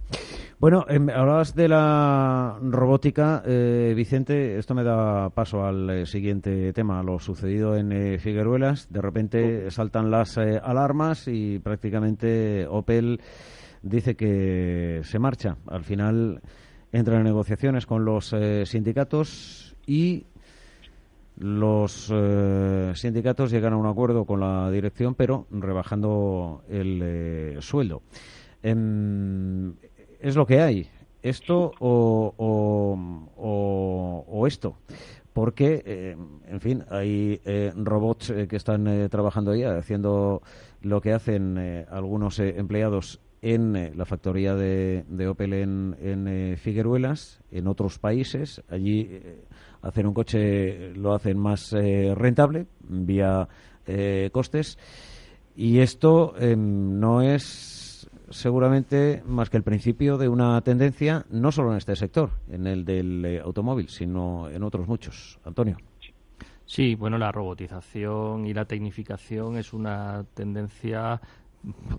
Bueno, 0.58 0.86
eh, 0.88 0.94
hablabas 1.14 1.54
de 1.54 1.68
la 1.68 2.58
robótica, 2.62 3.42
eh, 3.44 3.92
Vicente. 3.94 4.56
Esto 4.56 4.74
me 4.74 4.82
da 4.82 5.28
paso 5.30 5.64
al 5.64 5.90
eh, 5.90 6.06
siguiente 6.06 6.72
tema, 6.72 7.02
lo 7.02 7.18
sucedido 7.18 7.76
en 7.76 7.92
eh, 7.92 8.18
Figueruelas. 8.18 8.90
De 8.90 9.02
repente 9.02 9.70
saltan 9.70 10.10
las 10.10 10.38
alarmas 10.38 11.28
y 11.28 11.58
prácticamente 11.58 12.66
Opel 12.66 13.20
dice 13.82 14.14
que 14.14 15.00
se 15.02 15.18
marcha. 15.18 15.56
Al 15.66 15.84
final 15.84 16.40
entra 16.92 17.16
en 17.16 17.24
negociaciones 17.24 17.84
con 17.84 18.04
los 18.04 18.34
sindicatos 18.64 19.76
y 19.86 20.26
los 21.42 22.12
sindicatos 22.94 23.50
llegan 23.50 23.72
a 23.72 23.76
un 23.76 23.86
acuerdo 23.86 24.24
con 24.24 24.40
la 24.40 24.70
dirección, 24.70 25.14
pero 25.14 25.46
rebajando 25.50 26.62
el 26.68 27.56
sueldo. 27.60 28.02
Em, 28.62 29.74
es 30.20 30.36
lo 30.36 30.46
que 30.46 30.60
hay. 30.60 30.88
Esto 31.22 31.72
o, 31.80 32.34
o, 33.36 34.46
esto. 34.46 34.76
Porque, 35.32 35.82
eh, 35.86 36.16
en 36.46 36.60
fin, 36.60 36.84
hay 36.90 37.40
eh, 37.44 37.72
robots 37.74 38.30
eh, 38.30 38.46
que 38.48 38.56
están 38.56 39.08
trabajando 39.08 39.54
ya, 39.54 39.76
haciendo 39.78 40.42
lo 40.82 41.00
que 41.00 41.12
hacen 41.12 41.86
algunos 41.90 42.38
empleados 42.38 43.20
en 43.40 43.96
la 43.96 44.04
factoría 44.04 44.54
de, 44.54 45.26
Opel 45.28 45.54
en, 45.54 45.96
en 46.00 46.56
Figueruelas, 46.58 47.40
en 47.50 47.66
otros 47.66 47.98
países. 47.98 48.62
Allí 48.68 49.20
hacer 49.82 50.06
un 50.06 50.14
coche 50.14 50.94
lo 50.94 51.14
hacen 51.14 51.38
más 51.38 51.72
rentable, 51.72 52.66
vía 52.80 53.48
costes. 54.30 54.78
Y 55.54 55.80
esto 55.80 56.34
em, 56.38 56.98
no 56.98 57.20
es 57.20 58.08
seguramente 58.30 59.22
más 59.26 59.50
que 59.50 59.58
el 59.58 59.62
principio 59.62 60.16
de 60.16 60.28
una 60.28 60.60
tendencia, 60.62 61.24
no 61.30 61.52
solo 61.52 61.72
en 61.72 61.78
este 61.78 61.94
sector, 61.96 62.30
en 62.50 62.66
el 62.66 62.84
del 62.84 63.24
eh, 63.24 63.40
automóvil, 63.40 63.88
sino 63.88 64.48
en 64.48 64.62
otros 64.62 64.86
muchos. 64.86 65.38
Antonio. 65.44 65.76
Sí, 66.64 66.94
bueno, 66.94 67.18
la 67.18 67.30
robotización 67.30 68.46
y 68.46 68.54
la 68.54 68.64
tecnificación 68.64 69.58
es 69.58 69.74
una 69.74 70.24
tendencia 70.32 71.20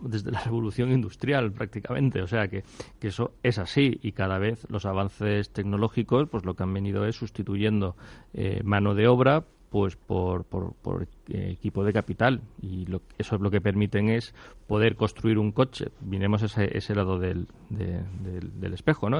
desde 0.01 0.31
la 0.31 0.41
revolución 0.41 0.91
industrial 0.91 1.51
prácticamente, 1.51 2.21
o 2.21 2.27
sea 2.27 2.47
que, 2.47 2.63
que, 2.99 3.07
eso 3.07 3.31
es 3.43 3.57
así 3.57 3.99
y 4.01 4.11
cada 4.11 4.37
vez 4.37 4.65
los 4.69 4.85
avances 4.85 5.49
tecnológicos 5.51 6.27
pues 6.29 6.45
lo 6.45 6.55
que 6.55 6.63
han 6.63 6.73
venido 6.73 7.05
es 7.05 7.15
sustituyendo 7.15 7.95
eh, 8.33 8.61
mano 8.63 8.93
de 8.93 9.07
obra 9.07 9.45
pues 9.69 9.95
por, 9.95 10.43
por, 10.43 10.73
por 10.75 11.01
equipo 11.29 11.83
de 11.83 11.93
capital. 11.93 12.41
Y 12.61 12.85
lo, 12.85 13.01
eso 13.17 13.35
es 13.35 13.41
lo 13.41 13.51
que 13.51 13.61
permiten 13.61 14.09
es 14.09 14.33
poder 14.67 14.95
construir 14.95 15.37
un 15.37 15.51
coche. 15.51 15.89
Miremos 16.01 16.41
ese, 16.43 16.77
ese 16.77 16.95
lado 16.95 17.19
del, 17.19 17.47
del, 17.69 18.73
espejo, 18.73 19.09
¿no? 19.09 19.19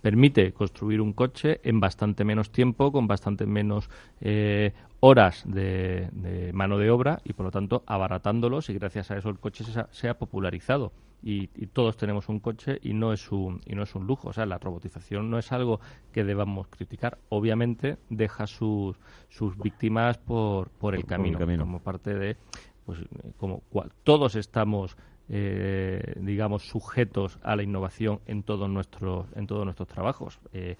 permite 0.00 0.52
construir 0.52 1.00
un 1.00 1.12
coche 1.12 1.60
en 1.62 1.80
bastante 1.80 2.24
menos 2.24 2.50
tiempo, 2.50 2.90
con 2.90 3.06
bastante 3.06 3.46
menos 3.46 3.90
eh, 4.20 4.72
horas 5.00 5.42
de, 5.46 6.50
mano 6.54 6.78
de 6.78 6.90
obra 6.90 7.20
y 7.24 7.34
por 7.34 7.46
lo 7.46 7.50
tanto 7.50 7.82
abaratándolos. 7.86 8.70
Y 8.70 8.74
gracias 8.74 9.10
a 9.10 9.18
eso 9.18 9.28
el 9.28 9.38
coche 9.38 9.64
se 9.90 10.08
ha 10.08 10.18
popularizado. 10.18 10.92
Y, 11.26 11.46
todos 11.68 11.96
tenemos 11.96 12.28
un 12.28 12.38
coche 12.38 12.78
y 12.82 12.92
no 12.92 13.14
es 13.14 13.32
un 13.32 13.62
y 13.64 13.74
no 13.74 13.84
es 13.84 13.94
un 13.94 14.06
lujo. 14.06 14.28
O 14.28 14.32
sea 14.34 14.44
la 14.44 14.58
robotización 14.58 15.30
no 15.30 15.38
es 15.38 15.52
algo 15.52 15.80
que 16.12 16.22
debamos 16.22 16.66
criticar. 16.68 17.16
Obviamente 17.30 17.96
deja 18.10 18.46
sus 18.46 18.98
sus 19.30 19.56
víctimas 19.56 20.18
por 20.18 20.68
por 20.68 20.94
el, 20.94 21.06
camino, 21.06 21.38
como 21.58 21.80
parte 21.80 22.14
de 22.14 22.36
pues 22.84 22.98
como 23.38 23.62
todos 24.02 24.34
estamos 24.34 24.96
eh, 25.28 26.14
digamos 26.20 26.68
sujetos 26.68 27.38
a 27.42 27.56
la 27.56 27.62
innovación 27.62 28.20
en 28.26 28.42
todos 28.42 28.68
nuestros 28.68 29.26
en 29.34 29.46
todos 29.46 29.64
nuestros 29.64 29.88
trabajos 29.88 30.38
eh, 30.52 30.76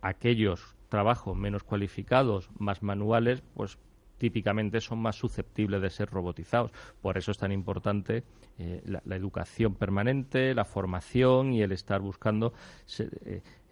aquellos 0.00 0.76
trabajos 0.88 1.36
menos 1.36 1.64
cualificados 1.64 2.50
más 2.58 2.82
manuales 2.82 3.42
pues 3.54 3.78
típicamente 4.22 4.80
son 4.80 5.00
más 5.00 5.16
susceptibles 5.16 5.82
de 5.82 5.90
ser 5.90 6.08
robotizados. 6.08 6.70
Por 7.00 7.18
eso 7.18 7.32
es 7.32 7.38
tan 7.38 7.50
importante 7.50 8.22
eh, 8.56 8.80
la, 8.84 9.16
educación 9.16 9.74
permanente, 9.74 10.54
la 10.54 10.64
formación 10.64 11.52
y 11.52 11.62
el 11.62 11.72
estar 11.72 12.00
buscando 12.00 12.52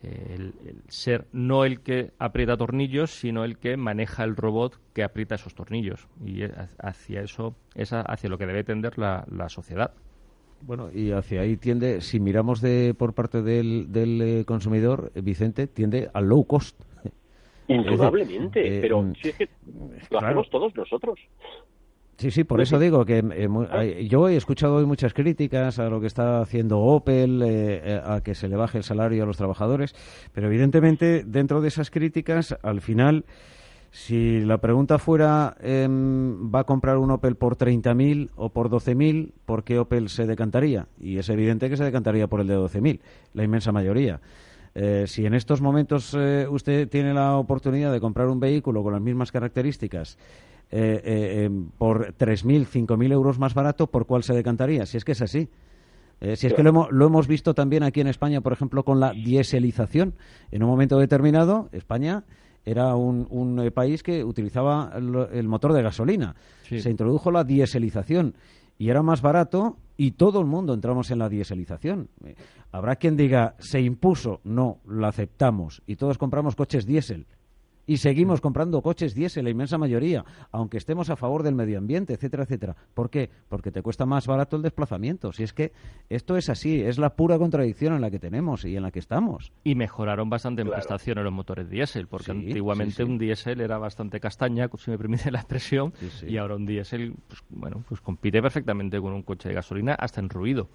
eh, 0.03 0.37
el, 0.39 0.55
ser 0.89 1.27
no 1.33 1.65
el 1.65 1.81
que 1.81 2.13
aprieta 2.19 2.57
tornillos, 2.57 3.11
sino 3.11 3.45
el 3.45 3.59
que 3.59 3.77
maneja 3.77 4.25
el 4.25 4.35
robot 4.35 4.81
que 4.95 5.03
aprieta 5.03 5.35
esos 5.35 5.55
tornillos. 5.55 6.09
Y 6.25 6.43
hacia 6.79 7.23
eso 7.23 7.55
es 7.75 7.93
hacia 7.93 8.31
lo 8.31 8.39
que 8.39 8.47
debe 8.47 8.65
tender 8.65 8.99
la, 8.99 9.49
sociedad. 9.49 9.93
Bueno, 10.63 10.91
y 10.93 11.11
hacia 11.13 11.43
ahí 11.43 11.57
tiende, 11.57 12.01
si 12.01 12.21
miramos 12.21 12.61
de 12.61 12.95
por 12.95 13.15
parte 13.15 13.43
del, 13.43 13.93
del 13.93 14.21
eh, 14.21 14.45
consumidor, 14.45 15.11
Vicente, 15.15 15.67
tiende 15.67 16.11
al 16.13 16.29
low 16.29 16.45
cost. 16.45 16.81
Indudablemente, 17.69 18.79
eh, 18.79 18.81
pero 18.81 19.03
mm, 19.03 19.15
si 19.15 19.29
es 19.29 19.37
que 19.37 19.49
lo 20.11 20.19
hacemos 20.19 20.51
todos 20.51 20.75
nosotros. 20.75 21.19
Sí, 22.21 22.31
sí, 22.31 22.45
por 22.45 22.61
eso 22.61 22.79
digo 22.79 23.07
que 23.07 23.25
eh, 23.33 24.07
yo 24.07 24.29
he 24.29 24.37
escuchado 24.37 24.75
hoy 24.75 24.85
muchas 24.85 25.15
críticas 25.15 25.79
a 25.79 25.89
lo 25.89 26.03
que 26.03 26.07
está 26.07 26.43
haciendo 26.43 26.79
Opel, 26.81 27.41
eh, 27.43 27.99
a 28.05 28.21
que 28.21 28.35
se 28.35 28.47
le 28.47 28.57
baje 28.57 28.77
el 28.77 28.85
salario 28.85 29.23
a 29.23 29.27
los 29.27 29.39
trabajadores, 29.39 29.95
pero 30.35 30.49
evidentemente 30.49 31.25
dentro 31.25 31.63
de 31.63 31.69
esas 31.69 31.91
críticas, 31.91 32.59
al 32.63 32.83
final, 32.83 33.25
si 33.91 34.41
la 34.41 34.59
pregunta 34.59 34.99
fuera, 34.99 35.57
em, 35.63 36.55
¿va 36.55 36.61
a 36.61 36.65
comprar 36.65 36.99
un 36.99 37.11
Opel 37.11 37.37
por 37.37 37.57
30.000 37.57 38.29
o 38.37 38.51
por 38.51 38.69
12.000? 38.69 39.33
¿Por 39.47 39.65
qué 39.65 39.79
Opel 39.79 40.11
se 40.11 40.27
decantaría? 40.27 40.89
Y 41.01 41.17
es 41.17 41.31
evidente 41.31 41.71
que 41.71 41.79
se 41.79 41.85
decantaría 41.85 42.27
por 42.27 42.43
el 42.43 42.49
de 42.49 42.59
12.000, 42.59 43.01
la 43.33 43.45
inmensa 43.45 43.73
mayoría. 43.73 44.21
Eh, 44.75 45.05
si 45.07 45.25
en 45.25 45.33
estos 45.33 45.63
momentos 45.63 46.15
eh, 46.15 46.47
usted 46.49 46.87
tiene 46.87 47.15
la 47.15 47.37
oportunidad 47.39 47.91
de 47.91 47.99
comprar 47.99 48.29
un 48.29 48.41
vehículo 48.41 48.83
con 48.83 48.93
las 48.93 49.03
mismas 49.03 49.33
características 49.33 50.19
eh, 50.71 51.51
por 51.79 52.15
3.000, 52.15 52.67
5.000 52.67 53.13
euros 53.13 53.39
más 53.39 53.55
barato, 53.55 53.89
¿por 53.89 54.07
cuál 54.07 54.23
se 54.23 54.35
decantaría? 54.35 54.87
Si 54.87 54.97
es 54.97 55.05
que 55.05 55.13
es 55.13 55.23
así. 55.23 55.49
Eh, 56.21 56.37
si 56.37 56.47
es 56.47 56.55
que 56.55 56.63
lo 56.63 56.71
hemos, 56.71 56.93
lo 56.93 57.07
hemos 57.07 57.27
visto 57.27 57.55
también 57.55 57.83
aquí 57.83 58.01
en 58.01 58.07
España, 58.07 58.41
por 58.41 58.53
ejemplo, 58.53 58.85
con 58.85 59.01
la 59.01 59.13
dieselización. 59.13 60.15
En 60.51 60.63
un 60.63 60.69
momento 60.69 60.99
determinado, 60.99 61.69
España 61.73 62.25
era 62.65 62.95
un, 62.95 63.27
un 63.31 63.59
eh, 63.61 63.71
país 63.71 64.03
que 64.03 64.23
utilizaba 64.23 64.93
el, 64.95 65.29
el 65.33 65.49
motor 65.49 65.73
de 65.73 65.83
gasolina. 65.83 66.35
Se 66.69 66.91
introdujo 66.91 67.31
la 67.31 67.43
dieselización 67.43 68.35
y 68.79 68.91
era 68.91 69.03
más 69.03 69.23
barato 69.23 69.79
y 69.97 70.13
todo 70.13 70.41
el 70.41 70.47
mundo 70.47 70.75
entramos 70.75 71.11
en 71.11 71.19
la 71.19 71.29
dieselización. 71.29 72.09
Eh, 72.25 72.35
Habrá 72.73 72.97
quien 72.97 73.17
diga, 73.17 73.57
se 73.59 73.81
impuso, 73.81 74.41
no, 74.45 74.79
lo 74.87 75.07
aceptamos 75.07 75.83
y 75.87 75.97
todos 75.97 76.19
compramos 76.19 76.55
coches 76.55 76.87
diésel. 76.87 77.27
Y 77.91 77.97
seguimos 77.97 78.41
comprando 78.41 78.83
coches 78.83 79.17
diésel, 79.17 79.43
la 79.43 79.51
inmensa 79.51 79.77
mayoría, 79.77 80.25
aunque 80.53 80.77
estemos 80.77 81.11
a 81.11 81.17
favor 81.17 81.43
del 81.43 81.57
medio 81.57 81.77
ambiente, 81.77 82.15
etcétera, 82.15 82.45
etcétera. 82.45 82.77
¿Por 82.95 83.11
qué? 83.11 83.31
Porque 83.49 83.73
te 83.73 83.83
cuesta 83.83 84.07
más 84.07 84.29
barato 84.29 84.55
el 84.55 84.63
desplazamiento. 84.63 85.33
Si 85.33 85.43
es 85.43 85.53
que 85.53 85.73
esto 86.09 86.37
es 86.37 86.49
así, 86.51 86.81
es 86.81 86.99
la 86.99 87.17
pura 87.17 87.37
contradicción 87.37 87.95
en 87.95 88.01
la 88.01 88.09
que 88.13 88.21
tenemos 88.21 88.65
y 88.65 88.77
en 88.77 88.85
la 88.85 88.93
que 88.93 89.01
estamos. 89.01 89.51
Y 89.65 89.75
mejoraron 89.75 90.31
bastante 90.31 90.63
en 90.63 90.71
prestaciones 90.71 91.25
los 91.25 91.33
motores 91.33 91.69
diésel, 91.69 92.07
porque 92.07 92.27
Sí, 92.27 92.31
antiguamente 92.31 92.93
sí, 92.93 93.03
sí. 93.05 93.11
un 93.11 93.19
diésel 93.19 93.61
era 93.61 93.77
bastante 93.79 94.21
castaña, 94.21 94.71
si 94.79 94.93
me 94.93 94.97
permite 94.97 95.33
la 95.33 95.41
expresión, 95.41 95.93
y 96.29 96.37
ahora 96.37 96.55
un 96.55 96.67
diésel, 96.67 97.15
pues, 97.27 97.43
bueno, 97.49 97.83
pues 97.89 98.01
compite 98.01 98.41
perfectamente 98.41 99.01
con 99.01 99.13
un 99.15 99.25
coche 99.25 99.49
de 99.49 99.57
gasolina 99.57 99.95
hasta 99.95 100.21
en 100.21 100.29
ruido. 100.29 100.69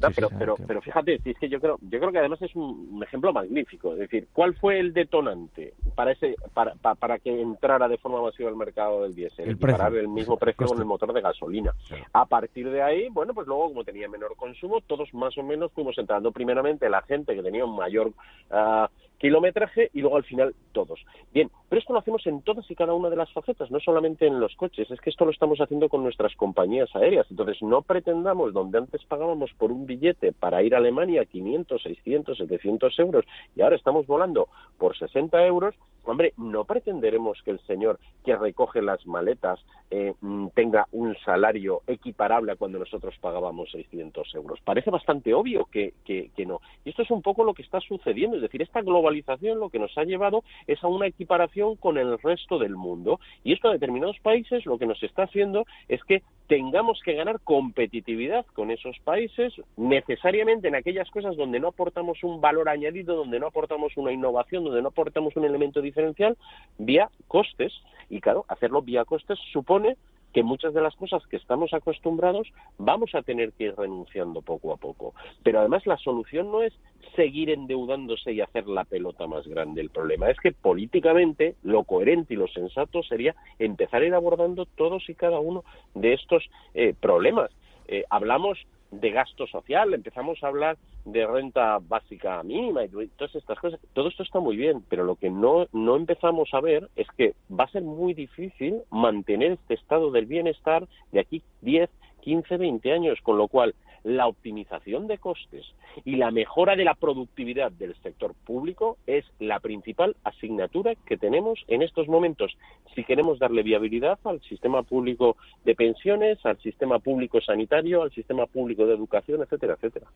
No, 0.00 0.08
Sí, 0.08 0.14
pero, 0.14 0.28
sí, 0.28 0.34
pero, 0.38 0.56
pero 0.66 0.80
fíjate, 0.80 1.18
si 1.20 1.30
es 1.30 1.38
que 1.38 1.48
yo 1.48 1.60
creo, 1.60 1.78
yo 1.80 1.98
creo 1.98 2.12
que 2.12 2.18
además 2.18 2.40
es 2.42 2.54
un, 2.54 3.02
ejemplo 3.02 3.32
magnífico. 3.32 3.92
Es 3.94 3.98
decir, 3.98 4.28
¿cuál 4.32 4.54
fue 4.54 4.78
el 4.78 4.92
detonante 4.92 5.74
para 5.94 6.12
ese, 6.12 6.36
para, 6.54 6.74
pa- 6.74 6.94
para 6.94 7.18
que 7.18 7.40
entrara 7.40 7.88
de 7.88 7.98
forma 7.98 8.22
masiva 8.22 8.48
al 8.48 8.56
mercado 8.56 9.02
del 9.02 9.14
diésel? 9.14 9.48
El 9.48 9.58
precio. 9.58 9.86
el 9.86 10.08
mismo 10.08 10.36
precio 10.36 10.66
con 10.66 10.78
el 10.78 10.84
motor 10.84 11.12
de 11.12 11.20
gasolina. 11.20 11.74
A 12.12 12.26
partir 12.26 12.70
de 12.70 12.82
ahí, 12.82 13.08
bueno, 13.10 13.34
pues 13.34 13.46
luego 13.46 13.68
como 13.68 13.84
tenía 13.84 14.08
menor 14.08 14.36
consumo, 14.36 14.80
todos 14.82 15.12
más 15.14 15.36
o 15.36 15.42
menos 15.42 15.72
fuimos 15.72 15.96
entrando. 15.98 16.30
Primeramente 16.32 16.88
la 16.88 17.02
gente 17.02 17.34
que 17.34 17.42
tenía 17.42 17.64
un 17.64 17.76
mayor 17.76 18.12
ah, 18.50 18.88
kilometraje 19.18 19.90
y 19.92 20.00
luego 20.00 20.16
al 20.16 20.24
final 20.24 20.54
todos. 20.72 21.04
Bien, 21.32 21.50
pero 21.68 21.80
esto 21.80 21.92
lo 21.92 21.98
hacemos 21.98 22.26
en 22.26 22.42
todas 22.42 22.70
y 22.70 22.74
cada 22.74 22.94
una 22.94 23.10
de 23.10 23.16
las 23.16 23.32
facetas, 23.32 23.70
no 23.70 23.80
solamente 23.80 24.26
en 24.26 24.40
los 24.40 24.54
coches, 24.56 24.90
es 24.90 25.00
que 25.00 25.10
esto 25.10 25.24
lo 25.24 25.30
estamos 25.30 25.60
haciendo 25.60 25.88
con 25.88 26.02
nuestras 26.02 26.34
compañías 26.36 26.94
aéreas. 26.94 27.26
Entonces, 27.30 27.60
no 27.62 27.82
pretendamos, 27.82 28.52
donde 28.52 28.78
antes 28.78 29.04
pagábamos 29.04 29.50
por 29.58 29.72
un 29.72 29.86
billete 29.86 30.32
para 30.32 30.62
ir 30.62 30.74
a 30.74 30.78
Alemania 30.78 31.24
500, 31.24 31.82
600, 31.82 32.38
700 32.38 32.98
euros 32.98 33.24
y 33.56 33.62
ahora 33.62 33.76
estamos 33.76 34.06
volando 34.06 34.48
por 34.78 34.96
60 34.96 35.44
euros, 35.46 35.74
hombre, 36.12 36.32
no 36.36 36.64
pretenderemos 36.64 37.40
que 37.42 37.50
el 37.50 37.60
señor 37.60 37.98
que 38.24 38.36
recoge 38.36 38.82
las 38.82 39.06
maletas 39.06 39.60
eh, 39.90 40.14
mm, 40.20 40.48
tenga 40.54 40.86
un 40.92 41.16
salario 41.24 41.82
equiparable 41.86 42.52
a 42.52 42.56
cuando 42.56 42.78
nosotros 42.78 43.14
pagábamos 43.20 43.70
600 43.70 44.34
euros. 44.34 44.60
Parece 44.64 44.90
bastante 44.90 45.34
obvio 45.34 45.66
que, 45.66 45.94
que, 46.04 46.30
que 46.36 46.46
no. 46.46 46.60
Y 46.84 46.90
esto 46.90 47.02
es 47.02 47.10
un 47.10 47.22
poco 47.22 47.44
lo 47.44 47.54
que 47.54 47.62
está 47.62 47.80
sucediendo. 47.80 48.36
Es 48.36 48.42
decir, 48.42 48.62
esta 48.62 48.82
globalización 48.82 49.58
lo 49.58 49.70
que 49.70 49.78
nos 49.78 49.96
ha 49.96 50.04
llevado 50.04 50.44
es 50.66 50.82
a 50.82 50.88
una 50.88 51.06
equiparación 51.06 51.76
con 51.76 51.98
el 51.98 52.18
resto 52.18 52.58
del 52.58 52.76
mundo. 52.76 53.20
Y 53.44 53.52
esto 53.52 53.68
a 53.68 53.72
determinados 53.72 54.18
países 54.20 54.66
lo 54.66 54.78
que 54.78 54.86
nos 54.86 55.02
está 55.02 55.24
haciendo 55.24 55.64
es 55.88 56.02
que 56.04 56.22
tengamos 56.48 57.00
que 57.04 57.14
ganar 57.14 57.40
competitividad 57.40 58.44
con 58.54 58.70
esos 58.70 58.98
países 59.04 59.52
necesariamente 59.76 60.68
en 60.68 60.74
aquellas 60.74 61.08
cosas 61.10 61.36
donde 61.36 61.60
no 61.60 61.68
aportamos 61.68 62.24
un 62.24 62.40
valor 62.40 62.70
añadido, 62.70 63.16
donde 63.16 63.38
no 63.38 63.48
aportamos 63.48 63.96
una 63.96 64.12
innovación, 64.12 64.64
donde 64.64 64.82
no 64.82 64.88
aportamos 64.88 65.36
un 65.36 65.44
elemento 65.44 65.82
diferencial 65.82 66.36
vía 66.78 67.10
costes. 67.28 67.72
Y 68.08 68.20
claro, 68.22 68.46
hacerlo 68.48 68.80
vía 68.80 69.04
costes 69.04 69.38
supone 69.52 69.96
que 70.32 70.42
muchas 70.42 70.74
de 70.74 70.80
las 70.80 70.94
cosas 70.96 71.26
que 71.26 71.36
estamos 71.36 71.72
acostumbrados 71.72 72.48
vamos 72.78 73.14
a 73.14 73.22
tener 73.22 73.52
que 73.52 73.64
ir 73.64 73.74
renunciando 73.76 74.42
poco 74.42 74.72
a 74.72 74.76
poco. 74.76 75.14
Pero 75.42 75.60
además 75.60 75.86
la 75.86 75.96
solución 75.98 76.50
no 76.50 76.62
es 76.62 76.72
seguir 77.16 77.50
endeudándose 77.50 78.32
y 78.32 78.40
hacer 78.40 78.66
la 78.66 78.84
pelota 78.84 79.26
más 79.26 79.46
grande. 79.46 79.80
El 79.80 79.90
problema 79.90 80.30
es 80.30 80.38
que 80.38 80.52
políticamente 80.52 81.56
lo 81.62 81.84
coherente 81.84 82.34
y 82.34 82.36
lo 82.36 82.48
sensato 82.48 83.02
sería 83.02 83.34
empezar 83.58 84.02
a 84.02 84.06
ir 84.06 84.14
abordando 84.14 84.66
todos 84.66 85.08
y 85.08 85.14
cada 85.14 85.40
uno 85.40 85.64
de 85.94 86.12
estos 86.12 86.48
eh, 86.74 86.94
problemas. 87.00 87.50
Eh, 87.88 88.04
hablamos 88.10 88.58
de 88.90 89.10
gasto 89.10 89.46
social, 89.46 89.92
empezamos 89.92 90.42
a 90.42 90.48
hablar 90.48 90.78
de 91.04 91.26
renta 91.26 91.78
básica 91.80 92.42
mínima 92.42 92.84
y 92.84 92.88
todas 92.88 93.34
estas 93.34 93.58
cosas. 93.58 93.80
Todo 93.92 94.08
esto 94.08 94.22
está 94.22 94.40
muy 94.40 94.56
bien, 94.56 94.82
pero 94.88 95.04
lo 95.04 95.16
que 95.16 95.30
no, 95.30 95.66
no 95.72 95.96
empezamos 95.96 96.48
a 96.52 96.60
ver 96.60 96.88
es 96.96 97.06
que 97.16 97.34
va 97.50 97.64
a 97.64 97.70
ser 97.70 97.82
muy 97.82 98.14
difícil 98.14 98.82
mantener 98.90 99.52
este 99.52 99.74
estado 99.74 100.10
del 100.10 100.26
bienestar 100.26 100.86
de 101.12 101.20
aquí 101.20 101.42
10, 101.62 101.90
15, 102.20 102.56
20 102.56 102.92
años, 102.92 103.18
con 103.22 103.38
lo 103.38 103.48
cual 103.48 103.74
la 104.04 104.26
optimización 104.26 105.06
de 105.06 105.18
costes 105.18 105.66
y 106.04 106.16
la 106.16 106.30
mejora 106.30 106.76
de 106.76 106.84
la 106.84 106.94
productividad 106.94 107.72
del 107.72 107.94
sector 108.02 108.34
público 108.44 108.98
es 109.06 109.24
la 109.38 109.60
principal 109.60 110.16
asignatura 110.24 110.94
que 111.06 111.16
tenemos 111.16 111.64
en 111.68 111.82
estos 111.82 112.08
momentos 112.08 112.56
si 112.94 113.04
queremos 113.04 113.38
darle 113.38 113.62
viabilidad 113.62 114.18
al 114.24 114.40
sistema 114.42 114.82
público 114.82 115.36
de 115.64 115.74
pensiones, 115.74 116.44
al 116.44 116.58
sistema 116.58 116.98
público 116.98 117.40
sanitario, 117.40 118.02
al 118.02 118.12
sistema 118.12 118.46
público 118.46 118.86
de 118.86 118.94
educación, 118.94 119.42
etcétera, 119.42 119.74
etcétera. 119.74 120.06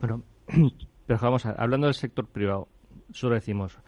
Bueno, 0.00 0.22
pero 1.06 1.18
vamos 1.20 1.46
a, 1.46 1.52
hablando 1.52 1.86
del 1.86 1.94
sector 1.94 2.26
privado, 2.26 2.68
solo 3.12 3.34
decimos, 3.34 3.78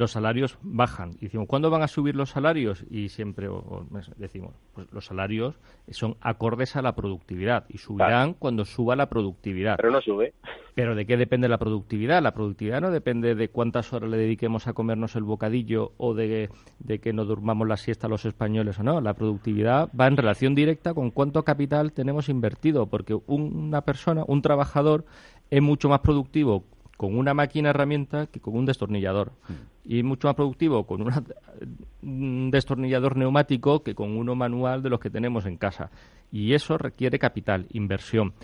los 0.00 0.10
salarios 0.12 0.58
bajan. 0.62 1.10
Y 1.20 1.26
decimos, 1.26 1.46
¿cuándo 1.46 1.70
van 1.70 1.82
a 1.82 1.88
subir 1.88 2.16
los 2.16 2.30
salarios? 2.30 2.84
Y 2.90 3.10
siempre 3.10 3.46
o- 3.48 3.58
o 3.58 3.86
decimos, 4.16 4.54
pues 4.74 4.90
los 4.92 5.04
salarios 5.06 5.54
son 5.90 6.16
acordes 6.20 6.74
a 6.74 6.82
la 6.82 6.96
productividad 6.96 7.66
y 7.68 7.78
subirán 7.78 8.34
cuando 8.34 8.64
suba 8.64 8.96
la 8.96 9.08
productividad. 9.08 9.76
Pero 9.76 9.90
no 9.92 10.00
sube. 10.00 10.34
Pero 10.74 10.94
¿de 10.94 11.04
qué 11.06 11.16
depende 11.16 11.48
la 11.48 11.58
productividad? 11.58 12.22
La 12.22 12.32
productividad 12.32 12.80
no 12.80 12.90
depende 12.90 13.34
de 13.34 13.48
cuántas 13.48 13.92
horas 13.92 14.10
le 14.10 14.16
dediquemos 14.16 14.66
a 14.66 14.72
comernos 14.72 15.14
el 15.16 15.24
bocadillo 15.24 15.92
o 15.98 16.14
de, 16.14 16.48
de 16.78 16.98
que 16.98 17.12
nos 17.12 17.28
durmamos 17.28 17.68
la 17.68 17.76
siesta 17.76 18.08
los 18.08 18.24
españoles 18.24 18.78
o 18.78 18.82
no. 18.82 19.00
La 19.00 19.14
productividad 19.14 19.90
va 19.98 20.06
en 20.06 20.16
relación 20.16 20.54
directa 20.54 20.94
con 20.94 21.10
cuánto 21.10 21.44
capital 21.44 21.92
tenemos 21.92 22.28
invertido, 22.28 22.86
porque 22.86 23.14
una 23.26 23.82
persona, 23.82 24.24
un 24.26 24.40
trabajador, 24.42 25.04
es 25.50 25.60
mucho 25.60 25.88
más 25.88 26.00
productivo 26.00 26.64
con 26.96 27.16
una 27.16 27.32
máquina 27.34 27.70
herramienta 27.70 28.26
que 28.26 28.40
con 28.40 28.56
un 28.56 28.66
destornillador. 28.66 29.32
Y 29.84 29.98
es 29.98 30.04
mucho 30.04 30.28
más 30.28 30.34
productivo 30.36 30.86
con 30.86 31.02
una- 31.02 31.22
un 32.02 32.50
destornillador 32.50 33.16
neumático 33.16 33.82
que 33.82 33.94
con 33.94 34.16
uno 34.16 34.34
manual 34.34 34.82
de 34.82 34.90
los 34.90 35.00
que 35.00 35.10
tenemos 35.10 35.46
en 35.46 35.56
casa. 35.56 35.90
Y 36.30 36.52
eso 36.54 36.78
requiere 36.78 37.18
capital, 37.18 37.66
inversión 37.72 38.34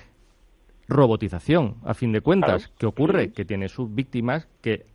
robotización, 0.88 1.76
a 1.84 1.94
fin 1.94 2.12
de 2.12 2.20
cuentas. 2.20 2.64
Claro. 2.66 2.74
¿Qué 2.78 2.86
ocurre? 2.86 3.32
Que 3.32 3.44
tiene 3.44 3.68
sus 3.68 3.92
víctimas 3.92 4.48
que 4.60 4.86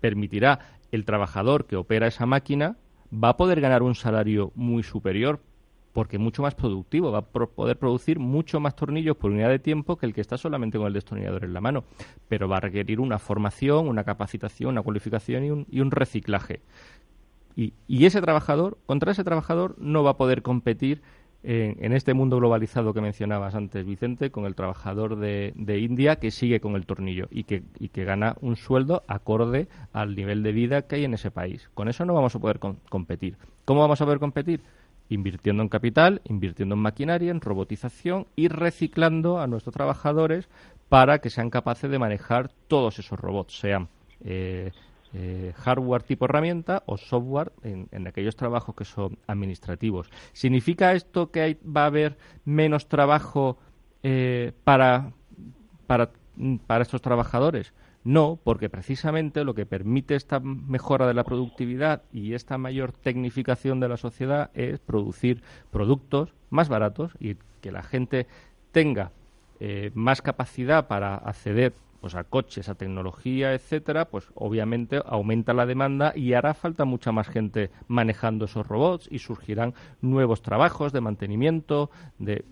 permitirá 0.00 0.60
el 0.92 1.04
trabajador 1.04 1.66
que 1.66 1.76
opera 1.76 2.06
esa 2.06 2.26
máquina 2.26 2.76
va 3.12 3.30
a 3.30 3.36
poder 3.36 3.60
ganar 3.60 3.82
un 3.82 3.94
salario 3.94 4.52
muy 4.54 4.82
superior 4.82 5.40
porque 5.92 6.16
es 6.16 6.22
mucho 6.22 6.42
más 6.42 6.54
productivo, 6.54 7.12
va 7.12 7.18
a 7.18 7.22
poder 7.22 7.78
producir 7.78 8.18
mucho 8.18 8.60
más 8.60 8.74
tornillos 8.74 9.16
por 9.16 9.30
unidad 9.30 9.50
de 9.50 9.58
tiempo 9.58 9.96
que 9.96 10.06
el 10.06 10.14
que 10.14 10.20
está 10.20 10.38
solamente 10.38 10.78
con 10.78 10.86
el 10.86 10.92
destornillador 10.92 11.44
en 11.44 11.52
la 11.52 11.60
mano, 11.60 11.84
pero 12.28 12.48
va 12.48 12.56
a 12.56 12.60
requerir 12.60 13.00
una 13.00 13.18
formación, 13.18 13.88
una 13.88 14.04
capacitación, 14.04 14.70
una 14.70 14.82
cualificación 14.82 15.44
y 15.44 15.50
un, 15.50 15.66
y 15.70 15.80
un 15.80 15.90
reciclaje. 15.90 16.60
Y, 17.56 17.74
y 17.86 18.06
ese 18.06 18.20
trabajador, 18.22 18.78
contra 18.86 19.12
ese 19.12 19.24
trabajador, 19.24 19.76
no 19.78 20.02
va 20.02 20.12
a 20.12 20.16
poder 20.16 20.42
competir 20.42 21.02
en, 21.42 21.76
en 21.84 21.92
este 21.92 22.14
mundo 22.14 22.36
globalizado 22.38 22.94
que 22.94 23.00
mencionabas 23.00 23.54
antes, 23.54 23.84
Vicente, 23.84 24.30
con 24.30 24.46
el 24.46 24.54
trabajador 24.54 25.16
de, 25.16 25.52
India 25.78 26.16
que 26.16 26.30
sigue 26.30 26.60
con 26.60 26.76
el 26.76 26.86
tornillo 26.86 27.28
y 27.30 27.44
que, 27.44 27.62
gana 28.04 28.36
un 28.40 28.56
sueldo 28.56 29.02
acorde 29.08 29.68
al 29.92 30.14
nivel 30.14 30.42
de 30.42 30.52
vida 30.52 30.82
que 30.82 30.96
hay 30.96 31.04
en 31.04 31.14
ese 31.14 31.30
país. 31.30 31.68
Con 31.74 31.88
eso 31.88 32.04
no 32.04 32.14
vamos 32.14 32.34
a 32.34 32.38
poder 32.38 32.58
com- 32.58 32.76
competir. 32.88 33.36
¿Cómo 33.64 33.80
vamos 33.80 34.00
a 34.00 34.04
poder 34.04 34.20
competir? 34.20 34.60
Invirtiendo 35.08 35.62
en 35.62 35.68
capital, 35.68 36.22
invirtiendo 36.24 36.74
en 36.74 36.80
maquinaria, 36.80 37.30
en 37.30 37.40
robotización 37.40 38.26
y 38.36 38.48
reciclando 38.48 39.38
a 39.38 39.46
nuestros 39.46 39.74
trabajadores 39.74 40.48
para 40.88 41.18
que 41.18 41.30
sean 41.30 41.50
capaces 41.50 41.90
de 41.90 41.98
manejar 41.98 42.50
todos 42.68 42.98
esos 42.98 43.18
robots, 43.18 43.58
sean 43.58 43.88
eh, 44.24 44.72
eh, 45.14 45.52
hardware 45.56 46.02
tipo 46.02 46.24
herramienta 46.24 46.82
o 46.86 46.96
software 46.96 47.52
en, 47.62 48.06
aquellos 48.06 48.34
trabajos 48.34 48.74
que 48.74 48.84
son 48.84 49.18
administrativos. 49.26 50.10
¿Significa 50.32 50.94
esto 50.94 51.30
que 51.30 51.58
va 51.64 51.82
a 51.82 51.86
haber 51.86 52.16
menos 52.46 52.88
trabajo 52.88 53.58
eh, 54.02 54.52
para, 54.64 55.12
para, 55.86 56.10
para 56.66 56.82
estos 56.82 57.02
trabajadores? 57.02 57.74
No, 58.04 58.38
porque 58.42 58.68
precisamente 58.68 59.44
lo 59.44 59.54
que 59.54 59.64
permite 59.64 60.16
esta 60.16 60.40
mejora 60.40 61.06
de 61.06 61.14
la 61.14 61.22
productividad 61.22 62.02
y 62.12 62.34
esta 62.34 62.58
mayor 62.58 62.92
tecnificación 62.92 63.78
de 63.78 63.88
la 63.88 63.96
sociedad 63.96 64.50
es 64.54 64.80
producir 64.80 65.42
productos 65.70 66.34
más 66.50 66.68
baratos 66.68 67.12
y 67.20 67.36
que 67.60 67.70
la 67.70 67.82
gente 67.82 68.26
tenga 68.72 69.12
eh, 69.60 69.92
más 69.94 70.20
capacidad 70.20 70.88
para 70.88 71.14
acceder 71.14 71.72
pues 72.00 72.16
a 72.16 72.24
coches, 72.24 72.68
a 72.68 72.74
tecnología, 72.74 73.54
etcétera, 73.54 74.06
pues 74.06 74.26
obviamente 74.34 75.00
aumenta 75.06 75.54
la 75.54 75.66
demanda 75.66 76.12
y 76.16 76.32
hará 76.32 76.52
falta 76.52 76.84
mucha 76.84 77.12
más 77.12 77.28
gente 77.28 77.70
manejando 77.86 78.46
esos 78.46 78.66
robots 78.66 79.06
y 79.08 79.20
surgirán 79.20 79.74
nuevos 80.00 80.42
trabajos 80.42 80.92
de 80.92 81.00
mantenimiento, 81.00 81.92
de 82.18 82.44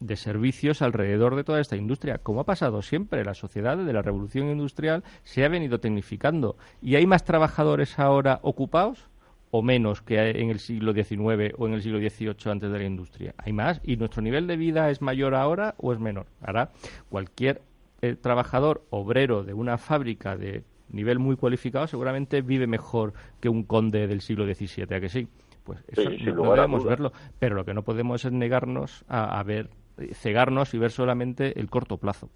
de 0.00 0.16
servicios 0.16 0.82
alrededor 0.82 1.36
de 1.36 1.44
toda 1.44 1.60
esta 1.60 1.76
industria, 1.76 2.18
como 2.18 2.40
ha 2.40 2.44
pasado 2.44 2.82
siempre. 2.82 3.24
La 3.24 3.34
sociedad 3.34 3.76
de 3.76 3.92
la 3.92 4.02
revolución 4.02 4.48
industrial 4.48 5.04
se 5.22 5.44
ha 5.44 5.48
venido 5.48 5.80
tecnificando 5.80 6.56
y 6.82 6.96
hay 6.96 7.06
más 7.06 7.24
trabajadores 7.24 7.98
ahora 7.98 8.40
ocupados 8.42 9.08
o 9.50 9.62
menos 9.62 10.02
que 10.02 10.18
en 10.30 10.50
el 10.50 10.58
siglo 10.58 10.92
XIX 10.92 11.54
o 11.56 11.66
en 11.66 11.74
el 11.74 11.82
siglo 11.82 11.98
XVIII 11.98 12.50
antes 12.50 12.70
de 12.70 12.78
la 12.78 12.84
industria. 12.84 13.34
Hay 13.38 13.52
más 13.52 13.80
y 13.84 13.96
nuestro 13.96 14.22
nivel 14.22 14.46
de 14.46 14.56
vida 14.56 14.90
es 14.90 15.00
mayor 15.00 15.34
ahora 15.34 15.74
o 15.78 15.92
es 15.92 15.98
menor. 15.98 16.26
Ahora 16.42 16.72
cualquier 17.08 17.62
eh, 18.02 18.16
trabajador 18.16 18.84
obrero 18.90 19.44
de 19.44 19.54
una 19.54 19.78
fábrica 19.78 20.36
de 20.36 20.64
nivel 20.90 21.18
muy 21.18 21.36
cualificado 21.36 21.86
seguramente 21.86 22.42
vive 22.42 22.66
mejor 22.66 23.14
que 23.40 23.48
un 23.48 23.64
conde 23.64 24.06
del 24.06 24.20
siglo 24.20 24.44
XVII, 24.44 24.94
¿a 24.94 25.00
que 25.00 25.08
sí? 25.08 25.28
Pues 25.64 25.82
eso 25.88 26.08
no 26.10 26.52
debemos 26.52 26.84
verlo, 26.84 27.12
pero 27.40 27.56
lo 27.56 27.64
que 27.64 27.74
no 27.74 27.82
podemos 27.82 28.24
es 28.24 28.30
negarnos 28.30 29.04
a, 29.08 29.42
ver, 29.42 29.68
cegarnos 30.12 30.74
y 30.74 30.78
ver 30.78 30.90
solamente 30.90 31.58
el 31.58 31.70
corto 31.70 31.96
plazo. 31.98 32.28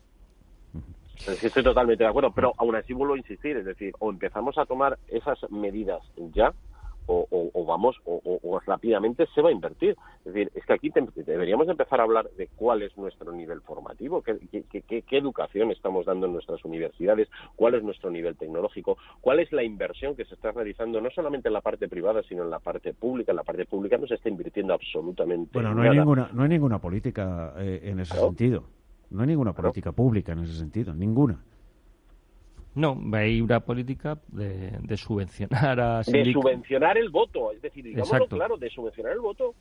estoy 1.27 1.63
totalmente 1.63 2.05
de 2.05 2.11
acuerdo, 2.11 2.33
pero 2.33 2.55
aún 2.57 2.77
así 2.77 2.93
vuelvo 2.93 3.15
a 3.15 3.19
insistir, 3.19 3.57
es 3.57 3.65
decir, 3.65 3.93
o 3.99 4.11
empezamos 4.11 4.57
a 4.59 4.67
tomar 4.67 4.99
esas 5.09 5.39
medidas 5.51 6.03
ya, 6.33 6.53
o, 7.07 7.65
vamos, 7.65 7.97
o, 8.05 8.61
rápidamente 8.67 9.27
se 9.35 9.43
va 9.43 9.49
a 9.49 9.53
invertir. 9.53 9.97
Es 10.25 10.33
decir, 10.33 10.51
es 10.55 10.65
que 10.65 10.73
aquí 10.73 10.91
deberíamos 11.15 11.69
empezar 11.69 12.01
a 12.01 12.05
hablar 12.05 12.31
de 12.37 12.49
cuál 12.57 12.83
es 12.83 12.97
nuestro 12.97 13.33
nivel 13.33 13.61
formativo, 13.63 14.23
qué, 14.23 14.39
qué, 14.71 15.17
educación 15.17 15.71
estamos 15.71 16.07
dando 16.07 16.27
en 16.27 16.33
nuestras 16.33 16.65
universidades, 16.65 17.29
cuál 17.57 17.75
es 17.75 17.83
nuestro 17.83 18.11
nivel 18.11 18.37
tecnológico, 18.37 18.97
cuál 19.21 19.41
es 19.41 19.53
la 19.53 19.63
inversión 19.63 20.17
que 20.17 20.25
se 20.25 20.35
está 20.35 20.53
realizando 20.53 21.01
no 21.01 21.11
solamente 21.11 21.49
en 21.49 21.55
la 21.55 21.61
parte 21.61 21.89
privada, 21.89 22.23
sino 22.23 22.43
en 22.43 22.51
la 22.51 22.59
parte 22.59 22.95
pública. 22.95 23.33
En 23.33 23.37
la 23.37 23.45
parte 23.45 23.67
pública 23.67 23.99
no 23.99 24.07
se 24.07 24.15
está 24.15 24.29
invirtiendo 24.29 24.75
absolutamente 24.75 25.51
Bueno, 25.53 25.75
no 25.75 25.83
hay 25.83 25.91
ninguna, 25.91 26.31
no 26.33 26.43
hay 26.43 26.49
ninguna 26.49 26.79
política 26.81 27.55
eh, 27.59 27.81
en 27.85 28.01
ese 28.01 28.17
sentido. 28.17 28.65
No 29.11 29.23
hay 29.23 29.29
ninguna 29.29 29.53
política 29.53 29.93
pública 29.93 30.33
en 30.33 30.41
ese 30.41 30.55
sentido, 30.55 30.95
ninguna. 30.95 31.43
No, 32.75 32.99
hay 33.13 33.41
una 33.41 33.61
política 33.61 34.19
de, 34.29 34.97
subvencionar 34.97 35.81
a... 35.81 36.03
De 36.03 36.33
subvencionar 36.33 36.97
el 36.99 37.11
voto, 37.11 37.53
es 37.53 37.61
decir, 37.61 37.85
digámoslo 37.85 38.27
claro, 38.29 38.57
de 38.57 38.71
subvencionar 38.71 39.13
el 39.13 39.21
voto. 39.21 39.55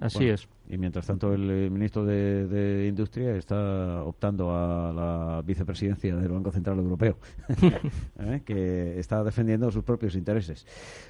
Así 0.00 0.28
es. 0.28 0.48
Y 0.68 0.78
mientras 0.78 1.06
tanto 1.06 1.32
el 1.34 1.50
eh, 1.50 1.70
ministro 1.70 2.04
de, 2.04 2.86
Industria 2.88 3.34
está 3.34 4.02
optando 4.04 4.50
a 4.52 4.92
la 4.92 5.42
vicepresidencia 5.44 6.14
del 6.16 6.30
Banco 6.30 6.50
Central 6.52 6.78
Europeo, 6.78 7.16
¿eh? 8.20 8.42
que 8.44 8.98
está 8.98 9.22
defendiendo 9.24 9.70
sus 9.70 9.84
propios 9.84 10.14
intereses, 10.14 10.66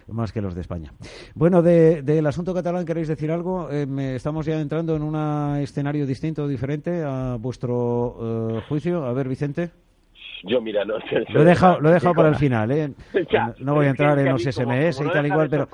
más 0.08 0.32
que 0.32 0.40
los 0.40 0.54
de 0.54 0.62
España. 0.62 0.92
Bueno, 1.34 1.62
del 1.62 2.26
asunto 2.26 2.54
catalán, 2.54 2.84
¿queréis 2.84 3.08
decir 3.08 3.30
algo? 3.30 3.68
Eh, 3.70 3.86
estamos 4.14 4.46
ya 4.46 4.60
entrando 4.60 4.96
en 4.96 5.02
un 5.02 5.16
escenario 5.58 6.06
distinto, 6.06 6.48
diferente 6.48 7.02
a 7.04 7.36
vuestro 7.36 8.62
juicio. 8.68 9.04
A 9.04 9.12
ver, 9.12 9.28
Vicente. 9.28 9.70
Yo, 10.44 10.60
mira, 10.60 10.84
no. 10.84 10.94
Lo 11.28 11.42
he 11.42 11.44
dejado, 11.44 11.80
lo 11.80 11.90
he 11.90 11.94
dejado 11.94 12.14
para 12.14 12.28
el 12.28 12.36
final, 12.36 12.70
¿eh? 12.70 12.92
no 13.60 13.74
voy 13.74 13.86
a 13.86 13.90
entrar 13.90 14.18
en 14.18 14.30
los 14.30 14.42
SMS 14.42 15.00
y 15.00 15.10
tal 15.10 15.26
igual, 15.26 15.48
pero 15.50 15.68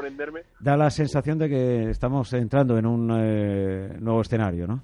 da 0.61 0.77
la 0.77 0.91
sensación 0.91 1.39
de 1.39 1.49
que 1.49 1.91
estamos 1.91 2.33
entrando 2.33 2.77
en 2.79 2.87
un 2.87 3.11
eh, 3.17 3.97
nuevo 4.01 4.21
escenario, 4.21 4.67
¿no? 4.67 4.83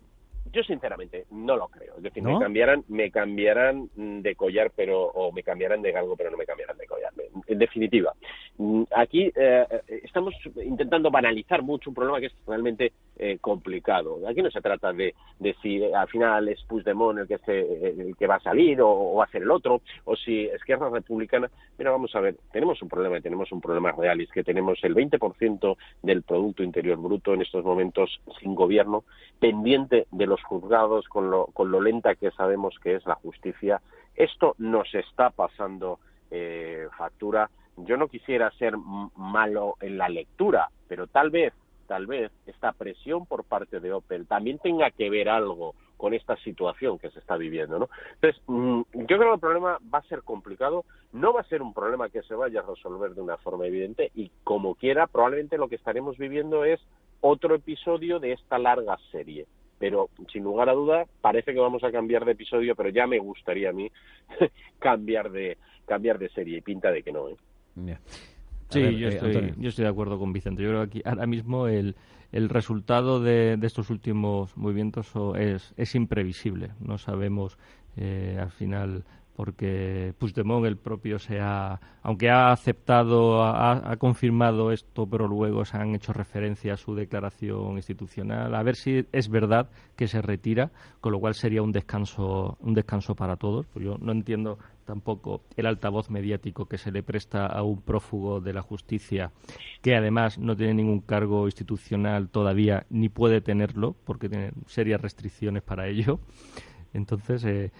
Yo 0.52 0.62
sinceramente 0.62 1.26
no 1.30 1.56
lo 1.56 1.68
creo. 1.68 1.96
Es 1.96 2.02
decir, 2.02 2.22
me 2.22 2.38
cambiarán, 2.38 2.84
me 2.88 3.10
cambiarán 3.10 3.88
de 3.96 4.34
collar, 4.34 4.70
pero 4.74 5.04
o 5.06 5.32
me 5.32 5.42
cambiarán 5.42 5.82
de 5.82 5.92
galgo, 5.92 6.16
pero 6.16 6.30
no 6.30 6.36
me 6.36 6.44
cambiarán 6.44 6.76
de 6.76 6.86
collar. 6.86 7.12
En 7.46 7.58
definitiva, 7.58 8.12
mm, 8.58 8.82
aquí 8.94 9.32
eh, 9.34 9.66
estamos 10.04 10.34
intentando 10.62 11.10
banalizar 11.10 11.62
mucho 11.62 11.90
un 11.90 11.94
problema 11.94 12.20
que 12.20 12.26
es 12.26 12.34
realmente 12.46 12.92
eh, 13.18 13.38
complicado. 13.40 14.18
Aquí 14.26 14.42
no 14.42 14.50
se 14.50 14.60
trata 14.60 14.92
de, 14.92 15.14
de 15.38 15.54
si 15.62 15.82
al 15.84 16.08
final 16.08 16.48
es 16.48 16.62
Puigdemont 16.64 17.18
el 17.18 17.28
que, 17.28 17.38
se, 17.38 17.60
el 17.60 18.16
que 18.16 18.26
va 18.26 18.36
a 18.36 18.40
salir 18.40 18.80
o, 18.80 19.14
va 19.14 19.24
a 19.24 19.30
ser 19.30 19.42
el 19.42 19.50
otro, 19.50 19.80
o 20.04 20.16
si 20.16 20.46
es 20.46 20.54
Esquerra 20.54 20.90
Republicana. 20.90 21.50
Mira, 21.78 21.90
vamos 21.90 22.14
a 22.14 22.20
ver, 22.20 22.36
tenemos 22.52 22.80
un 22.82 22.88
problema 22.88 23.18
y 23.18 23.20
tenemos 23.20 23.52
un 23.52 23.60
problema 23.60 23.92
real, 23.92 24.20
y 24.20 24.24
es 24.24 24.30
que 24.30 24.44
tenemos 24.44 24.78
el 24.82 24.94
20% 24.94 25.76
del 26.02 26.22
Producto 26.22 26.62
Interior 26.62 26.98
Bruto 26.98 27.34
en 27.34 27.42
estos 27.42 27.64
momentos 27.64 28.20
sin 28.40 28.54
gobierno, 28.54 29.04
pendiente 29.38 30.06
de 30.10 30.26
los 30.26 30.41
juzgados 30.44 31.08
con 31.08 31.30
lo, 31.30 31.46
con 31.46 31.70
lo 31.70 31.80
lenta 31.80 32.14
que 32.14 32.30
sabemos 32.32 32.78
que 32.82 32.94
es 32.94 33.06
la 33.06 33.14
justicia. 33.16 33.80
Esto 34.14 34.54
nos 34.58 34.94
está 34.94 35.30
pasando 35.30 35.98
eh, 36.30 36.88
factura. 36.96 37.50
Yo 37.76 37.96
no 37.96 38.08
quisiera 38.08 38.50
ser 38.52 38.74
malo 39.16 39.76
en 39.80 39.98
la 39.98 40.08
lectura, 40.08 40.68
pero 40.88 41.06
tal 41.06 41.30
vez, 41.30 41.52
tal 41.86 42.06
vez 42.06 42.30
esta 42.46 42.72
presión 42.72 43.26
por 43.26 43.44
parte 43.44 43.80
de 43.80 43.92
Opel 43.92 44.26
también 44.26 44.58
tenga 44.58 44.90
que 44.90 45.10
ver 45.10 45.28
algo 45.28 45.74
con 45.96 46.14
esta 46.14 46.36
situación 46.38 46.98
que 46.98 47.10
se 47.10 47.20
está 47.20 47.36
viviendo, 47.36 47.78
¿no? 47.78 47.88
Entonces, 48.14 48.42
mm, 48.46 48.80
yo 48.92 49.06
creo 49.06 49.28
que 49.28 49.34
el 49.34 49.40
problema 49.40 49.78
va 49.94 49.98
a 49.98 50.08
ser 50.08 50.22
complicado, 50.22 50.84
no 51.12 51.32
va 51.32 51.42
a 51.42 51.48
ser 51.48 51.62
un 51.62 51.72
problema 51.72 52.08
que 52.08 52.22
se 52.22 52.34
vaya 52.34 52.60
a 52.60 52.66
resolver 52.66 53.14
de 53.14 53.20
una 53.20 53.36
forma 53.36 53.66
evidente 53.66 54.10
y 54.14 54.30
como 54.42 54.74
quiera, 54.74 55.06
probablemente 55.06 55.58
lo 55.58 55.68
que 55.68 55.76
estaremos 55.76 56.18
viviendo 56.18 56.64
es 56.64 56.80
otro 57.20 57.54
episodio 57.54 58.18
de 58.18 58.32
esta 58.32 58.58
larga 58.58 58.98
serie 59.12 59.46
pero 59.82 60.10
sin 60.32 60.44
lugar 60.44 60.68
a 60.68 60.74
duda 60.74 61.06
parece 61.20 61.52
que 61.52 61.58
vamos 61.58 61.82
a 61.82 61.90
cambiar 61.90 62.24
de 62.24 62.30
episodio, 62.30 62.76
pero 62.76 62.90
ya 62.90 63.08
me 63.08 63.18
gustaría 63.18 63.70
a 63.70 63.72
mí 63.72 63.90
cambiar 64.78 65.32
de 65.32 65.58
cambiar 65.86 66.20
de 66.20 66.28
serie 66.28 66.58
y 66.58 66.60
pinta 66.60 66.92
de 66.92 67.02
que 67.02 67.10
no. 67.10 67.28
¿eh? 67.28 67.36
Sí, 68.68 68.96
yo, 68.96 69.08
eh, 69.08 69.10
estoy, 69.10 69.54
yo 69.58 69.70
estoy 69.70 69.82
de 69.82 69.90
acuerdo 69.90 70.20
con 70.20 70.32
Vicente. 70.32 70.62
Yo 70.62 70.68
creo 70.68 70.82
que 70.82 71.00
aquí 71.00 71.02
ahora 71.04 71.26
mismo 71.26 71.66
el, 71.66 71.96
el 72.30 72.48
resultado 72.48 73.20
de, 73.20 73.56
de 73.56 73.66
estos 73.66 73.90
últimos 73.90 74.56
movimientos 74.56 75.12
es, 75.36 75.74
es 75.76 75.96
imprevisible. 75.96 76.70
No 76.78 76.96
sabemos 76.96 77.58
eh, 77.96 78.38
al 78.40 78.52
final 78.52 79.02
porque 79.42 80.14
Puigdemont 80.20 80.64
el 80.66 80.76
propio 80.76 81.18
se 81.18 81.40
ha, 81.40 81.80
aunque 82.04 82.30
ha 82.30 82.52
aceptado, 82.52 83.42
ha, 83.42 83.96
confirmado 83.96 84.70
esto, 84.70 85.04
pero 85.08 85.26
luego 85.26 85.64
se 85.64 85.78
han 85.78 85.96
hecho 85.96 86.12
referencia 86.12 86.74
a 86.74 86.76
su 86.76 86.94
declaración 86.94 87.74
institucional, 87.74 88.54
a 88.54 88.62
ver 88.62 88.76
si 88.76 89.04
es 89.10 89.28
verdad 89.28 89.68
que 89.96 90.06
se 90.06 90.22
retira, 90.22 90.70
con 91.00 91.10
lo 91.10 91.18
cual 91.18 91.34
sería 91.34 91.60
un 91.60 91.72
descanso, 91.72 92.56
un 92.60 92.72
descanso 92.72 93.16
para 93.16 93.34
todos. 93.34 93.66
Pues 93.66 93.84
yo 93.84 93.98
no 94.00 94.12
entiendo 94.12 94.60
tampoco 94.84 95.42
el 95.56 95.66
altavoz 95.66 96.08
mediático 96.08 96.66
que 96.66 96.78
se 96.78 96.92
le 96.92 97.02
presta 97.02 97.46
a 97.46 97.64
un 97.64 97.82
prófugo 97.82 98.40
de 98.40 98.52
la 98.52 98.62
justicia 98.62 99.32
que 99.80 99.96
además 99.96 100.38
no 100.38 100.56
tiene 100.56 100.74
ningún 100.74 101.00
cargo 101.00 101.46
institucional 101.46 102.28
todavía 102.28 102.86
ni 102.90 103.08
puede 103.08 103.40
tenerlo 103.40 103.96
porque 104.04 104.28
tiene 104.28 104.52
serias 104.66 105.00
restricciones 105.00 105.64
para 105.64 105.88
ello. 105.88 106.20
Entonces, 106.94 107.44
eh, 107.44 107.70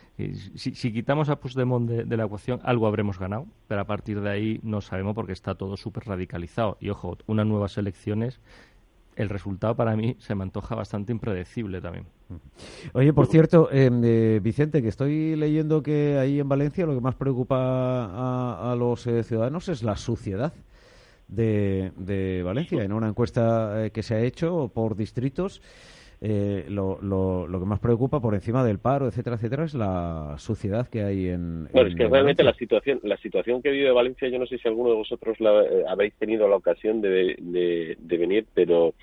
si, 0.55 0.93
quitamos 0.93 1.29
a 1.29 1.37
Puigdemont 1.37 1.89
de, 1.89 2.05
de, 2.05 2.17
la 2.17 2.25
ecuación, 2.25 2.61
algo 2.65 2.87
habremos 2.87 3.19
ganado, 3.19 3.47
pero 3.69 3.83
a 3.83 3.85
partir 3.85 4.21
de 4.21 4.31
ahí 4.31 4.61
no 4.63 4.81
sabemos 4.81 5.15
porque 5.15 5.33
está 5.33 5.55
todo 5.55 5.77
súper 5.77 6.05
radicalizado. 6.07 6.79
Y 6.81 6.89
ojo, 6.89 7.19
unas 7.27 7.47
nuevas 7.47 7.77
elecciones, 7.77 8.41
el 9.17 9.29
resultado 9.29 9.77
para 9.77 9.95
mí 9.97 10.17
se 10.19 10.35
me 10.35 10.43
antoja 10.45 10.75
bastante 10.75 11.13
impredecible 11.13 11.81
también. 11.81 12.07
Oye, 12.95 13.13
por 13.13 13.27
cierto, 13.27 13.69
em, 13.71 14.01
eh, 14.03 14.41
Vicente, 14.43 14.81
que 14.81 14.89
estoy 14.89 15.37
leyendo 15.37 15.83
que 15.83 16.17
ahí 16.19 16.41
en 16.41 16.49
Valencia 16.49 16.87
lo 16.87 16.95
que 16.95 17.01
más 17.01 17.15
preocupa 17.15 18.71
a, 18.71 18.75
los 18.75 19.07
eh, 19.07 19.23
ciudadanos 19.23 19.69
es 19.69 19.83
la 19.83 19.97
suciedad. 19.97 20.53
De, 21.29 21.93
de 21.97 22.43
Valencia, 22.43 22.83
en 22.83 22.93
una 22.93 23.09
encuesta 23.09 23.89
que 23.91 24.03
se 24.03 24.15
ha 24.15 24.21
hecho 24.21 24.71
por 24.75 24.97
distritos, 24.97 25.63
eh, 26.25 26.67
lo, 26.69 27.01
lo, 27.03 27.49
lo, 27.49 27.59
que 27.59 27.67
más 27.67 27.81
preocupa 27.81 28.21
por 28.21 28.35
encima 28.35 28.65
del 28.65 28.79
paro, 28.79 29.09
etcétera, 29.09 29.35
etcétera, 29.35 29.65
es 29.65 29.75
la 29.75 30.37
suciedad 30.39 30.87
que 30.89 31.03
hay 31.03 31.29
en. 31.29 31.67
Bueno, 31.73 31.89
es 31.89 31.97
que 31.97 32.07
realmente 32.07 32.45
la 32.45 32.55
situación, 32.55 33.01
la 33.03 33.17
situación 33.17 33.61
que 33.61 33.73
vive 33.73 33.91
Valencia, 33.91 34.29
yo 34.29 34.39
no 34.39 34.47
sé 34.47 34.57
si 34.59 34.69
alguno 34.69 34.91
de 34.91 34.97
vosotros 34.97 35.41
la, 35.41 35.63
eh, 35.65 35.85
habéis 35.89 36.15
tenido 36.15 36.47
la 36.47 36.55
ocasión 36.55 37.01
de, 37.01 37.35
de, 37.41 38.17
venir, 38.17 38.47
pero, 38.55 38.95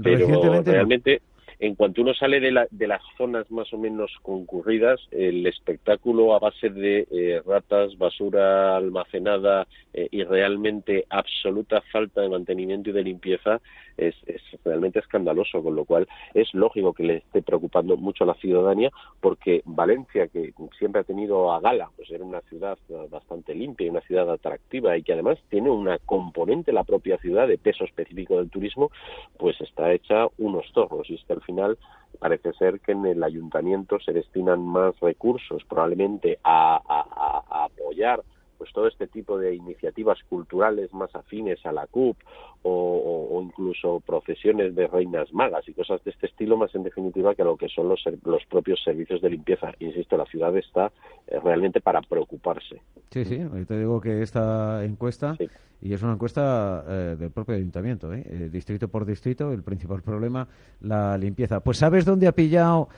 pero 0.00 0.62
realmente 0.62 1.20
en 1.60 1.74
cuanto 1.74 2.02
uno 2.02 2.14
sale 2.14 2.40
de, 2.40 2.52
la, 2.52 2.68
de 2.70 2.86
las 2.86 3.02
zonas 3.16 3.50
más 3.50 3.72
o 3.72 3.78
menos 3.78 4.12
concurridas, 4.22 5.00
el 5.10 5.46
espectáculo 5.46 6.34
a 6.34 6.38
base 6.38 6.70
de 6.70 7.06
eh, 7.10 7.42
ratas, 7.44 7.96
basura 7.98 8.76
almacenada 8.76 9.66
eh, 9.92 10.08
y 10.10 10.22
realmente 10.22 11.06
absoluta 11.10 11.82
falta 11.92 12.20
de 12.20 12.28
mantenimiento 12.28 12.90
y 12.90 12.92
de 12.92 13.02
limpieza 13.02 13.60
es, 13.96 14.14
es, 14.26 14.40
realmente 14.64 15.00
escandaloso, 15.00 15.62
con 15.62 15.74
lo 15.74 15.84
cual 15.84 16.06
es 16.32 16.52
lógico 16.54 16.92
que 16.92 17.02
le 17.02 17.16
esté 17.16 17.42
preocupando 17.42 17.96
mucho 17.96 18.24
a 18.24 18.28
la 18.28 18.34
ciudadanía, 18.34 18.90
porque 19.20 19.62
Valencia, 19.64 20.28
que 20.28 20.52
siempre 20.78 21.00
ha 21.00 21.04
tenido 21.04 21.52
a 21.52 21.60
gala, 21.60 21.90
pues 21.96 22.10
era 22.10 22.24
una 22.24 22.40
ciudad 22.42 22.78
bastante 23.10 23.54
limpia 23.54 23.86
y 23.86 23.90
una 23.90 24.00
ciudad 24.02 24.30
atractiva 24.30 24.96
y 24.96 25.02
que 25.02 25.14
además 25.14 25.38
tiene 25.48 25.70
una 25.70 25.98
componente 25.98 26.72
la 26.72 26.84
propia 26.84 27.18
ciudad 27.18 27.48
de 27.48 27.58
peso 27.58 27.84
específico 27.84 28.36
del 28.36 28.50
turismo, 28.50 28.90
pues 29.36 29.60
está 29.60 29.92
hecha 29.92 30.28
unos 30.38 30.66
zorros 30.72 31.10
y 31.10 31.14
es 31.14 31.24
que 31.24 31.32
al 31.32 31.42
final 31.48 31.78
parece 32.18 32.52
ser 32.54 32.80
que 32.80 32.92
en 32.92 33.06
el 33.06 33.22
ayuntamiento 33.24 33.98
se 34.00 34.12
destinan 34.12 34.64
más 34.66 34.98
recursos 35.00 35.62
probablemente 35.68 36.38
a, 36.44 36.80
a 36.86 37.64
apoyar 37.64 38.22
pues 38.58 38.72
todo 38.72 38.88
este 38.88 39.06
tipo 39.06 39.38
de 39.38 39.54
iniciativas 39.54 40.18
culturales 40.28 40.92
más 40.92 41.14
afines 41.14 41.64
a 41.64 41.72
la 41.72 41.86
CUP 41.86 42.16
o, 42.62 43.40
incluso 43.42 44.00
procesiones 44.00 44.74
de 44.74 44.88
reinas 44.88 45.32
magas 45.32 45.66
y 45.68 45.72
cosas 45.72 46.02
de 46.04 46.10
este 46.10 46.26
estilo, 46.26 46.56
más 46.56 46.74
en 46.74 46.82
definitiva 46.82 47.34
que 47.34 47.44
lo 47.44 47.56
que 47.56 47.68
son 47.68 47.88
los, 47.88 48.02
los 48.24 48.44
propios 48.46 48.82
servicios 48.82 49.22
de 49.22 49.30
limpieza. 49.30 49.72
Insisto, 49.78 50.16
la 50.16 50.26
ciudad 50.26 50.54
está 50.56 50.92
eh, 51.28 51.38
realmente 51.42 51.80
para 51.80 52.00
preocuparse. 52.02 52.82
Sí, 53.10 53.24
sí, 53.24 53.38
te 53.66 53.78
digo 53.78 54.00
que 54.00 54.22
esta 54.22 54.84
encuesta, 54.84 55.36
y 55.80 55.92
es 55.92 56.02
una 56.02 56.14
encuesta 56.14 56.84
eh, 56.88 57.16
del 57.18 57.30
propio 57.30 57.54
ayuntamiento, 57.54 58.12
¿eh? 58.12 58.50
distrito 58.50 58.88
por 58.88 59.06
distrito, 59.06 59.52
el 59.52 59.62
principal 59.62 60.02
problema, 60.02 60.48
la 60.80 61.16
limpieza. 61.16 61.60
Pues 61.60 61.78
¿sabes 61.78 62.04
dónde 62.04 62.26
ha 62.26 62.32
pillado 62.32 62.88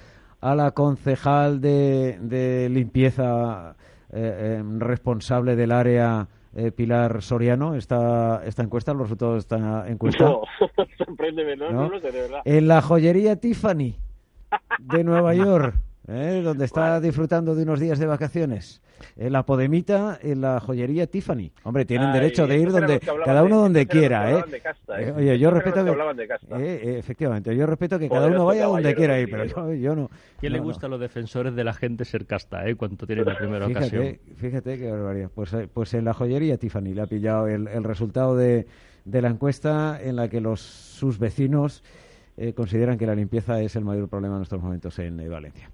a 0.41 0.55
la 0.55 0.71
concejal 0.71 1.61
de, 1.61 2.19
de 2.21 2.69
limpieza 2.71 3.77
responsable 4.13 5.57
del 5.57 5.73
área? 5.73 6.29
eh, 6.55 6.73
Pilar 6.73 7.23
Soriano, 7.23 7.75
esta, 7.75 8.43
esta 8.45 8.63
encuesta, 8.63 8.93
los 8.93 9.03
resultados 9.03 9.35
de 9.35 9.39
esta 9.41 9.89
encuesta. 9.89 10.25
No, 10.25 10.43
sorpréndeme, 10.99 11.57
no, 11.57 11.71
no, 11.71 11.89
lo 11.89 12.01
sé, 12.01 12.11
de 12.11 12.23
verdad. 12.23 12.41
En 12.45 12.69
la 12.69 12.83
joyería 12.83 13.37
Tiffany 13.37 13.97
de 14.81 15.05
Nueva 15.05 15.35
York. 15.35 15.77
¿Eh? 16.11 16.43
donde 16.43 16.65
está 16.65 17.01
disfrutando 17.01 17.55
de 17.55 17.63
unos 17.63 17.81
días 17.81 17.99
de 17.99 18.07
vacaciones. 18.07 18.81
En 19.17 19.33
la 19.33 19.45
Podemita, 19.45 20.19
en 20.23 20.43
la 20.43 20.61
joyería 20.61 21.07
Tiffany. 21.07 21.53
Hombre, 21.63 21.87
tienen 21.87 22.13
derecho 22.13 22.47
de 22.47 22.59
ir 22.59 22.71
donde 22.71 23.01
cada 23.01 23.43
uno 23.43 23.63
donde 23.63 23.87
quiera, 23.87 24.31
¿eh? 24.31 24.45
¿eh? 24.99 25.15
Oye, 25.17 25.39
yo 25.39 25.51
respeto 25.51 25.85
que, 25.85 25.93
eh, 26.59 26.99
efectivamente, 26.99 27.57
yo 27.57 27.65
respeto 27.67 27.99
que 27.99 28.11
cada 28.11 28.27
uno 28.27 28.45
vaya 28.45 28.67
donde 28.67 28.95
quiera 28.95 29.19
ir, 29.19 29.31
pero 29.31 29.45
yo, 29.45 29.73
yo 29.75 29.97
no. 29.97 30.11
¿Quién 30.39 30.53
le 30.53 30.61
gusta 30.61 30.87
a 30.87 30.91
los 30.91 31.01
defensores 31.01 31.55
de 31.55 31.65
la 31.65 31.73
gente 31.73 32.05
ser 32.05 32.27
casta, 32.27 32.67
eh? 32.69 32.75
Cuanto 32.75 33.07
tiene 33.07 33.25
la 33.25 33.39
primera 33.39 33.67
ocasión. 33.67 34.19
Fíjate 34.37 34.79
qué 34.79 34.91
barbaridad. 34.91 35.31
Pues, 35.35 35.57
pues 35.73 35.95
en 35.95 36.05
la 36.05 36.13
joyería 36.13 36.59
Tiffany 36.59 36.93
le 36.93 37.03
ha 37.03 37.07
pillado 37.07 37.49
el, 37.49 37.69
el 37.69 37.85
resultado 37.85 38.37
de, 38.37 38.67
de 39.05 39.23
la 39.23 39.29
encuesta 39.29 39.99
en 40.03 40.17
la 40.17 40.29
que 40.29 40.41
los 40.41 40.61
sus 40.61 41.19
vecinos 41.19 41.83
eh, 42.43 42.55
consideran 42.55 42.97
que 42.97 43.05
la 43.05 43.15
limpieza 43.15 43.61
es 43.61 43.77
el 43.77 43.85
mayor 43.85 44.09
problema 44.09 44.37
en 44.37 44.43
estos 44.43 44.63
momentos 44.63 44.99
en 44.99 45.21
eh, 45.21 45.29
Valencia. 45.29 45.71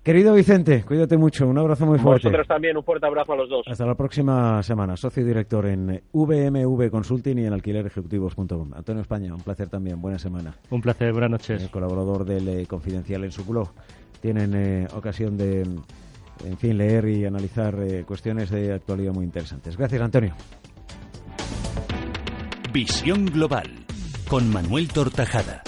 Querido 0.00 0.32
Vicente, 0.32 0.84
cuídate 0.84 1.16
mucho. 1.16 1.48
Un 1.48 1.58
abrazo 1.58 1.86
muy 1.86 1.98
fuerte. 1.98 2.28
Vosotros 2.28 2.46
también, 2.46 2.76
un 2.76 2.84
fuerte 2.84 3.04
abrazo 3.04 3.32
a 3.32 3.36
los 3.36 3.50
dos. 3.50 3.66
Hasta 3.66 3.84
la 3.84 3.96
próxima 3.96 4.62
semana. 4.62 4.96
Socio 4.96 5.24
y 5.24 5.26
director 5.26 5.66
en 5.66 6.00
VMV 6.12 6.88
Consulting 6.88 7.38
y 7.38 7.46
en 7.46 7.52
alquilerejecutivos.com. 7.52 8.74
Antonio 8.74 9.02
España, 9.02 9.34
un 9.34 9.40
placer 9.40 9.68
también. 9.68 10.00
Buena 10.00 10.20
semana. 10.20 10.54
Un 10.70 10.80
placer, 10.80 11.10
buenas 11.10 11.32
noches. 11.32 11.64
Eh, 11.64 11.68
colaborador 11.68 12.24
del 12.24 12.68
Confidencial 12.68 13.24
en 13.24 13.32
su 13.32 13.44
blog. 13.44 13.68
Tienen 14.20 14.86
ocasión 14.94 15.36
de, 15.36 15.62
en 15.62 16.58
fin, 16.58 16.78
leer 16.78 17.08
y 17.08 17.24
analizar 17.24 17.74
cuestiones 18.06 18.50
de 18.50 18.72
actualidad 18.72 19.12
muy 19.12 19.24
interesantes. 19.24 19.76
Gracias, 19.76 20.00
Antonio. 20.00 20.32
Visión 22.72 23.26
Global 23.26 23.68
con 24.28 24.48
Manuel 24.48 24.86
Tortajada. 24.86 25.64